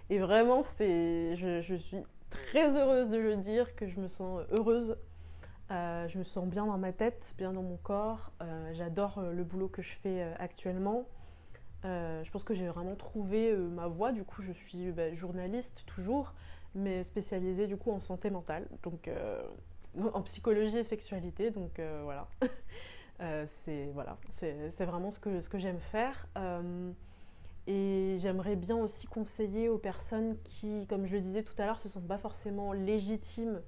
Et 0.09 0.18
vraiment, 0.18 0.62
c'est, 0.62 1.35
je, 1.37 1.75
suis 1.75 1.99
très 2.31 2.77
heureuse 2.77 3.11
de 3.11 3.16
le 3.16 3.37
dire, 3.37 3.75
que 3.75 3.87
je 3.87 3.99
me 4.01 4.09
sens 4.09 4.42
heureuse. 4.53 4.96
Euh, 5.72 6.07
je 6.07 6.18
me 6.18 6.25
sens 6.25 6.46
bien 6.46 6.64
dans 6.66 6.79
ma 6.79 6.92
tête, 6.92 7.35
bien 7.37 7.53
dans 7.53 7.62
mon 7.62 7.77
corps. 7.77 8.31
Euh, 8.40 8.72
j'adore 8.72 9.18
euh, 9.18 9.33
le 9.33 9.42
boulot 9.42 9.68
que 9.68 9.83
je 9.83 9.94
fais 9.96 10.22
actuellement. 10.38 11.07
je 11.85 12.31
pense 12.31 12.44
que 12.44 12.55
j'ai 12.55 12.68
vraiment 12.68 12.94
trouvé 12.94 13.55
ma 13.55 13.88
voie. 13.88 14.12
Du 14.12 14.25
coup, 14.25 14.42
je 14.42 14.53
suis 14.53 14.92
bah, 14.92 15.12
journaliste 15.12 15.85
toujours, 15.87 16.33
mais 16.75 17.03
spécialisée 17.03 17.66
du 17.66 17.77
coup 17.77 17.92
en 17.92 18.01
santé 18.01 18.31
mentale, 18.31 18.66
donc 18.83 19.11
en 20.12 20.22
psychologie 20.22 20.79
et 20.79 20.85
sexualité. 20.85 21.51
Donc 21.51 21.81
voilà, 22.05 22.29
c'est 23.46 23.90
voilà, 23.92 24.16
c'est 24.31 24.85
vraiment 24.85 25.11
ce 25.11 25.20
que, 25.20 25.40
ce 25.40 25.49
que 25.49 25.59
j'aime 25.59 25.81
faire. 25.81 26.27
Et 27.66 28.16
j'aimerais 28.18 28.55
bien 28.55 28.76
aussi 28.76 29.07
conseiller 29.07 29.68
aux 29.68 29.79
personnes 29.79 30.37
qui, 30.44 30.87
comme 30.87 31.07
je 31.07 31.14
le 31.14 31.20
disais 31.20 31.42
tout 31.42 31.55
à 31.59 31.66
l'heure, 31.66 31.81
se 31.81 31.88
sentent 31.88 32.07
pas 32.07 32.18
forcément 32.18 32.72
légitimes 32.72 33.61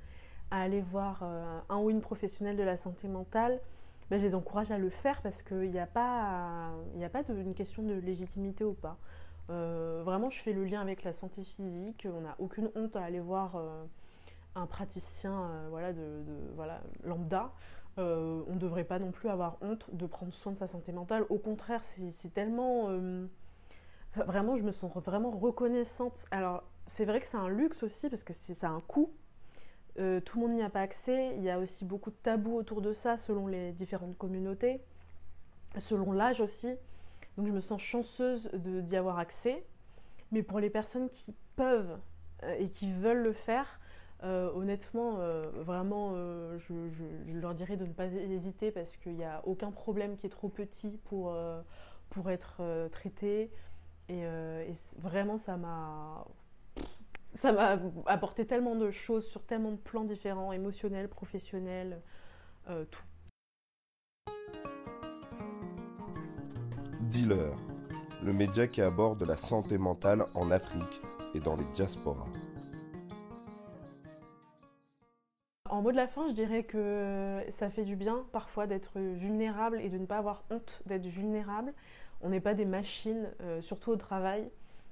à 0.50 0.62
aller 0.62 0.80
voir 0.80 1.20
euh, 1.22 1.60
un 1.68 1.78
ou 1.78 1.90
une 1.90 2.00
professionnelle 2.00 2.56
de 2.56 2.62
la 2.62 2.76
santé 2.76 3.08
mentale. 3.08 3.60
Ben, 4.08 4.18
je 4.18 4.22
les 4.24 4.34
encourage 4.34 4.70
à 4.70 4.78
le 4.78 4.88
faire 4.88 5.20
parce 5.20 5.42
qu'il 5.42 5.70
n'y 5.70 5.80
a 5.80 5.86
pas, 5.86 6.70
a 7.02 7.08
pas 7.08 7.22
de, 7.24 7.34
une 7.34 7.54
question 7.54 7.82
de 7.82 7.94
légitimité 7.94 8.64
ou 8.64 8.72
pas. 8.72 8.96
Euh, 9.50 10.02
vraiment, 10.04 10.30
je 10.30 10.38
fais 10.38 10.52
le 10.52 10.64
lien 10.64 10.80
avec 10.80 11.02
la 11.02 11.12
santé 11.12 11.42
physique. 11.42 12.06
On 12.10 12.20
n'a 12.20 12.36
aucune 12.38 12.70
honte 12.76 12.94
à 12.94 13.02
aller 13.02 13.20
voir 13.20 13.56
euh, 13.56 13.84
un 14.54 14.66
praticien 14.66 15.50
voilà, 15.70 15.92
de, 15.92 16.22
voilà, 16.54 16.80
lambda. 17.02 17.50
on 17.96 18.02
ne 18.48 18.58
devrait 18.58 18.84
pas 18.84 18.98
non 18.98 19.10
plus 19.10 19.28
avoir 19.28 19.56
honte 19.60 19.86
de 19.92 20.06
prendre 20.06 20.32
soin 20.32 20.52
de 20.52 20.58
sa 20.58 20.68
santé 20.68 20.92
mentale. 20.92 21.24
Au 21.28 21.38
contraire, 21.38 21.82
c'est 21.84 22.32
tellement 22.32 22.88
vraiment, 24.16 24.56
je 24.56 24.62
me 24.62 24.72
sens 24.72 24.92
vraiment 25.04 25.30
reconnaissante. 25.30 26.26
Alors, 26.30 26.64
c'est 26.86 27.04
vrai 27.04 27.20
que 27.20 27.26
c'est 27.26 27.36
un 27.36 27.48
luxe 27.48 27.82
aussi 27.82 28.08
parce 28.08 28.24
que 28.24 28.32
ça 28.32 28.68
a 28.68 28.70
un 28.70 28.80
coût. 28.80 29.12
Euh, 29.98 30.20
tout 30.20 30.38
le 30.40 30.46
monde 30.46 30.56
n'y 30.56 30.62
a 30.62 30.70
pas 30.70 30.80
accès. 30.80 31.34
Il 31.36 31.42
y 31.42 31.50
a 31.50 31.58
aussi 31.58 31.84
beaucoup 31.84 32.10
de 32.10 32.16
tabous 32.16 32.56
autour 32.56 32.80
de 32.80 32.92
ça 32.92 33.16
selon 33.16 33.46
les 33.46 33.72
différentes 33.72 34.16
communautés, 34.16 34.80
selon 35.78 36.12
l'âge 36.12 36.40
aussi. 36.40 36.74
Donc, 37.36 37.46
je 37.46 37.52
me 37.52 37.60
sens 37.60 37.80
chanceuse 37.80 38.50
d'y 38.54 38.96
avoir 38.96 39.18
accès. 39.18 39.64
Mais 40.32 40.42
pour 40.42 40.60
les 40.60 40.70
personnes 40.70 41.08
qui 41.08 41.34
peuvent 41.56 41.98
euh, 42.42 42.54
et 42.58 42.68
qui 42.68 42.92
veulent 42.92 43.22
le 43.22 43.32
faire, 43.32 43.80
euh, 44.24 44.50
honnêtement, 44.52 45.18
vraiment, 45.54 46.14
je, 46.58 46.88
je, 46.88 47.04
leur 47.32 47.54
dirais 47.54 47.76
de 47.76 47.86
ne 47.86 47.92
pas 47.92 48.06
hésiter 48.06 48.72
parce 48.72 48.96
qu'il 48.96 49.14
n'y 49.14 49.24
a 49.24 49.42
aucun 49.46 49.70
problème 49.70 50.16
qui 50.16 50.26
est 50.26 50.30
trop 50.30 50.48
petit 50.48 50.98
pour, 51.04 51.36
pour 52.10 52.30
être 52.30 52.88
traité. 52.90 53.50
Euh, 54.10 54.62
et, 54.66 54.74
vraiment, 54.98 55.38
ça 55.38 55.56
m'a 55.56 56.26
ça 57.36 57.52
m'a 57.52 57.78
apporté 58.06 58.46
tellement 58.46 58.74
de 58.74 58.90
choses 58.90 59.26
sur 59.26 59.44
tellement 59.44 59.70
de 59.70 59.76
plans 59.76 60.04
différents, 60.04 60.52
émotionnels, 60.52 61.08
professionnels, 61.08 62.00
euh, 62.68 62.84
tout. 62.90 63.02
Dealer, 67.02 67.54
le 68.24 68.32
média 68.32 68.66
qui 68.66 68.82
aborde 68.82 69.22
la 69.22 69.36
santé 69.36 69.78
mentale 69.78 70.26
en 70.34 70.50
Afrique 70.50 71.00
et 71.34 71.40
dans 71.40 71.56
les 71.56 71.64
diasporas. 71.66 72.26
En 75.70 75.82
mot 75.82 75.92
de 75.92 75.96
la 75.96 76.08
fin, 76.08 76.28
je 76.28 76.32
dirais 76.32 76.64
que 76.64 77.44
ça 77.50 77.68
fait 77.70 77.84
du 77.84 77.94
bien 77.94 78.24
parfois 78.32 78.66
d'être 78.66 78.98
vulnérable 78.98 79.80
et 79.80 79.90
de 79.90 79.98
ne 79.98 80.06
pas 80.06 80.16
avoir 80.16 80.44
honte 80.50 80.82
d'être 80.86 81.06
vulnérable. 81.06 81.74
On 82.20 82.30
n'est 82.30 82.40
pas 82.40 82.54
des 82.54 82.64
machines, 82.64 83.28
euh, 83.42 83.60
surtout 83.60 83.92
au 83.92 83.96
travail. 83.96 84.50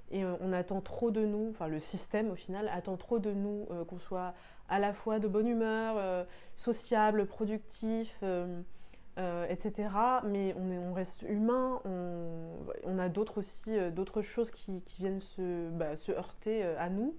Et 0.09 0.23
euh, 0.23 0.35
on 0.39 0.53
attend 0.53 0.79
trop 0.79 1.11
de 1.11 1.25
nous, 1.25 1.49
enfin 1.49 1.67
le 1.67 1.81
système 1.81 2.31
au 2.31 2.35
final 2.35 2.69
attend 2.73 2.95
trop 2.95 3.19
de 3.19 3.31
nous, 3.31 3.67
euh, 3.71 3.83
qu'on 3.83 3.99
soit 3.99 4.33
à 4.69 4.79
la 4.79 4.93
fois 4.93 5.19
de 5.19 5.27
bonne 5.27 5.47
humeur, 5.47 6.25
sociable, 6.57 7.25
productif, 7.25 8.21
etc. 9.17 9.89
Mais 10.25 10.53
on, 10.57 10.91
reste 10.91 11.21
humain, 11.21 11.79
on, 11.85 12.99
a 12.99 13.07
d'autres 13.07 13.37
aussi, 13.37 13.79
d'autres 13.91 14.21
choses 14.21 14.51
qui, 14.51 14.83
viennent 14.99 15.21
se, 15.21 15.69
bah, 15.69 15.95
se 15.95 16.11
heurter 16.11 16.63
à 16.63 16.89
nous. 16.89 17.15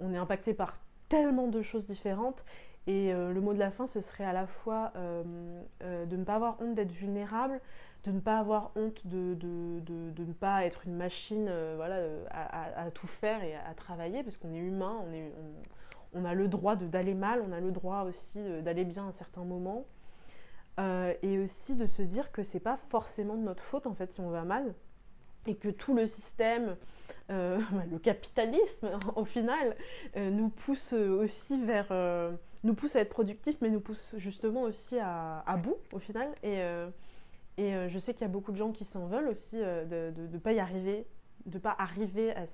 On 0.00 0.12
est 0.12 0.16
impacté 0.16 0.52
par 0.52 0.78
tellement 1.08 1.46
de 1.46 1.62
choses 1.62 1.86
différentes. 1.86 2.44
Et 2.88 3.12
le 3.12 3.40
mot 3.40 3.54
de 3.54 3.60
la 3.60 3.70
fin, 3.70 3.86
ce 3.86 4.00
serait 4.00 4.24
à 4.24 4.32
la 4.32 4.48
fois 4.48 4.92
de 4.96 6.16
ne 6.16 6.24
pas 6.24 6.34
avoir 6.34 6.60
honte 6.60 6.74
d'être 6.74 6.90
vulnérable, 6.90 7.60
de 8.04 8.12
ne 8.12 8.20
pas 8.20 8.38
avoir 8.38 8.72
honte 8.76 9.06
de, 9.06 9.34
de, 9.34 10.24
ne 10.24 10.32
pas 10.32 10.64
être 10.64 10.86
une 10.86 10.96
machine 10.96 11.46
euh, 11.48 11.74
voilà, 11.76 11.96
euh, 11.96 12.24
à, 12.30 12.90
tout 12.90 13.06
faire 13.06 13.42
et 13.44 13.54
à, 13.54 13.74
travailler, 13.74 14.22
parce 14.22 14.36
qu'on 14.38 14.52
est 14.54 14.58
humain, 14.58 15.02
on, 15.06 15.12
est, 15.12 15.32
on, 16.14 16.24
a 16.24 16.34
le 16.34 16.48
droit 16.48 16.76
d'aller 16.76 17.14
mal, 17.14 17.42
on 17.46 17.52
a 17.52 17.60
le 17.60 17.70
droit 17.70 18.02
aussi 18.02 18.38
euh, 18.38 18.62
d'aller 18.62 18.84
bien 18.84 19.08
à 19.08 19.12
certains 19.12 19.44
moments. 19.44 19.84
et 21.22 21.38
aussi 21.38 21.74
de 21.74 21.84
se 21.84 22.00
dire 22.00 22.32
que 22.32 22.42
c'est 22.42 22.60
pas 22.60 22.78
forcément 22.88 23.36
de 23.36 23.42
notre 23.42 23.62
faute 23.62 23.86
en 23.86 23.92
fait 23.94 24.12
si 24.14 24.20
on 24.22 24.30
va 24.30 24.44
mal 24.44 24.74
et 25.46 25.54
que 25.54 25.68
tout 25.68 25.94
le 25.94 26.06
système, 26.06 26.76
le 27.28 27.98
capitalisme 27.98 28.90
au 29.16 29.24
final, 29.26 29.76
nous 30.16 30.48
pousse 30.48 30.94
aussi 30.94 31.62
vers, 31.62 31.92
nous 32.64 32.74
pousse 32.74 32.96
à 32.96 33.00
être 33.00 33.10
productif, 33.10 33.56
mais 33.60 33.68
nous 33.68 33.80
pousse 33.80 34.14
justement 34.16 34.62
aussi 34.62 34.98
à, 34.98 35.40
à 35.46 35.56
bout 35.58 35.76
au 35.92 35.98
final. 35.98 36.28
Et, 36.42 36.62
et 37.60 37.74
euh, 37.74 37.88
je 37.90 37.98
sais 37.98 38.14
qu'il 38.14 38.22
y 38.22 38.24
a 38.24 38.32
beaucoup 38.32 38.52
de 38.52 38.56
gens 38.56 38.72
qui 38.72 38.86
s'en 38.86 39.06
veulent 39.06 39.28
aussi 39.28 39.56
euh, 39.56 39.84
de 40.10 40.26
ne 40.26 40.38
pas 40.38 40.54
y 40.54 40.60
arriver, 40.60 41.06
de 41.44 41.58
ne 41.58 41.60
pas 41.60 41.76
arriver 41.78 42.34
à 42.34 42.44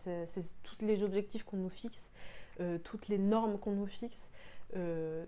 tous 0.64 0.84
les 0.84 1.04
objectifs 1.04 1.44
qu'on 1.44 1.58
nous 1.58 1.68
fixe, 1.68 2.10
euh, 2.58 2.78
toutes 2.78 3.06
les 3.06 3.18
normes 3.18 3.56
qu'on 3.56 3.70
nous 3.70 3.86
fixe, 3.86 4.32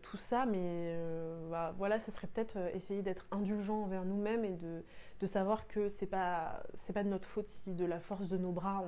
tout 0.03 0.17
ça. 0.17 0.47
Mais 0.47 0.99
bah, 1.49 1.73
voilà, 1.79 2.01
ce 2.01 2.11
serait 2.11 2.27
peut-être 2.27 2.59
essayer 2.75 3.03
d'être 3.03 3.29
indulgent 3.31 3.85
envers 3.85 4.05
nous-mêmes 4.05 4.45
et 4.45 4.57
de, 5.21 5.27
savoir 5.27 5.69
que 5.69 5.89
pas 6.07 6.61
c'est 6.83 6.93
pas 6.93 7.05
de 7.05 7.09
notre 7.09 7.29
faute 7.29 7.49
si 7.49 7.73
de 7.73 7.85
la 7.85 8.01
force 8.01 8.29
de 8.29 8.37
nos 8.37 8.51
bras 8.51 8.85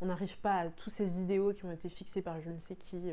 on 0.00 0.06
n'arrive 0.06 0.38
pas 0.38 0.54
à 0.54 0.68
tous 0.68 0.90
ces 0.90 1.20
idéaux 1.20 1.52
qui 1.52 1.64
ont 1.64 1.72
été 1.72 1.88
fixés 1.88 2.22
par 2.22 2.40
je 2.40 2.50
ne 2.50 2.58
sais 2.58 2.76
qui 2.76 3.10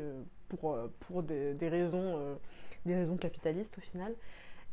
pour, 0.48 1.22
des 1.22 1.68
raisons 1.68 3.16
capitalistes 3.20 3.76
au 3.76 3.82
final. 3.82 4.14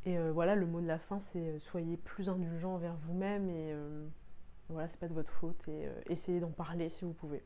Et 0.06 0.18
euh, 0.18 0.32
voilà, 0.32 0.56
le 0.56 0.68
mot 0.68 0.82
de 0.82 0.88
la 0.88 1.00
fin, 1.00 1.20
c'est 1.20 1.40
euh, 1.40 1.60
soyez 1.60 1.98
plus 1.98 2.30
indulgent 2.30 2.76
envers 2.76 2.96
vous-même 2.96 3.50
et 3.50 3.72
euh, 3.74 4.06
voilà, 4.70 4.88
c'est 4.88 5.00
pas 5.00 5.08
de 5.08 5.14
votre 5.14 5.32
faute 5.32 5.68
et 5.68 5.88
essayez 6.10 6.40
d'en 6.40 6.52
parler 6.52 6.90
si 6.90 7.06
vous 7.06 7.14
pouvez. 7.14 7.44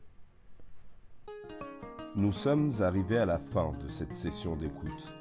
Nous 2.16 2.32
sommes 2.32 2.70
arrivés 2.80 3.18
à 3.18 3.26
la 3.26 3.38
fin 3.38 3.72
de 3.82 3.88
cette 3.88 4.14
session 4.14 4.56
d'écoute. 4.56 5.14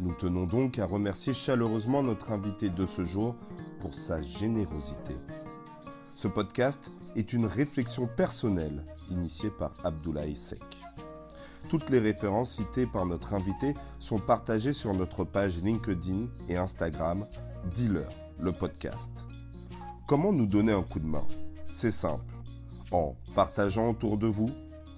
Nous 0.00 0.14
tenons 0.14 0.46
donc 0.46 0.78
à 0.78 0.86
remercier 0.86 1.32
chaleureusement 1.32 2.02
notre 2.02 2.32
invité 2.32 2.70
de 2.70 2.86
ce 2.86 3.04
jour 3.04 3.34
pour 3.80 3.94
sa 3.94 4.22
générosité. 4.22 5.14
Ce 6.14 6.28
podcast 6.28 6.92
est 7.16 7.32
une 7.32 7.46
réflexion 7.46 8.06
personnelle 8.06 8.84
initiée 9.10 9.50
par 9.50 9.72
Abdoulaye 9.84 10.36
Sek. 10.36 10.87
Toutes 11.68 11.90
les 11.90 11.98
références 11.98 12.52
citées 12.52 12.86
par 12.86 13.04
notre 13.04 13.34
invité 13.34 13.74
sont 13.98 14.18
partagées 14.18 14.72
sur 14.72 14.94
notre 14.94 15.24
page 15.24 15.62
LinkedIn 15.62 16.26
et 16.48 16.56
Instagram 16.56 17.26
Dealer, 17.74 18.08
le 18.40 18.52
podcast. 18.52 19.10
Comment 20.06 20.32
nous 20.32 20.46
donner 20.46 20.72
un 20.72 20.82
coup 20.82 20.98
de 20.98 21.06
main? 21.06 21.26
C'est 21.70 21.90
simple. 21.90 22.34
En 22.90 23.16
partageant 23.34 23.90
autour 23.90 24.16
de 24.16 24.26
vous, 24.26 24.48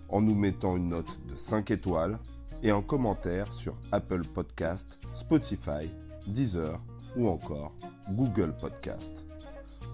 en 0.08 0.20
nous 0.20 0.34
mettant 0.34 0.76
une 0.76 0.90
note 0.90 1.18
de 1.28 1.34
5 1.34 1.72
étoiles 1.72 2.20
et 2.62 2.70
un 2.70 2.82
commentaire 2.82 3.52
sur 3.52 3.74
Apple 3.90 4.22
Podcast, 4.22 5.00
Spotify, 5.12 5.90
Deezer 6.28 6.80
ou 7.16 7.28
encore 7.28 7.72
Google 8.10 8.54
Podcast. 8.56 9.24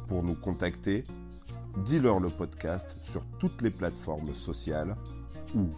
Pour 0.09 0.23
nous 0.23 0.35
contacter, 0.35 1.05
dis-leur 1.85 2.21
le 2.21 2.29
podcast 2.29 2.97
sur 3.01 3.25
toutes 3.39 3.62
les 3.62 3.71
plateformes 3.71 4.35
sociales 4.35 4.95
ou 5.55 5.69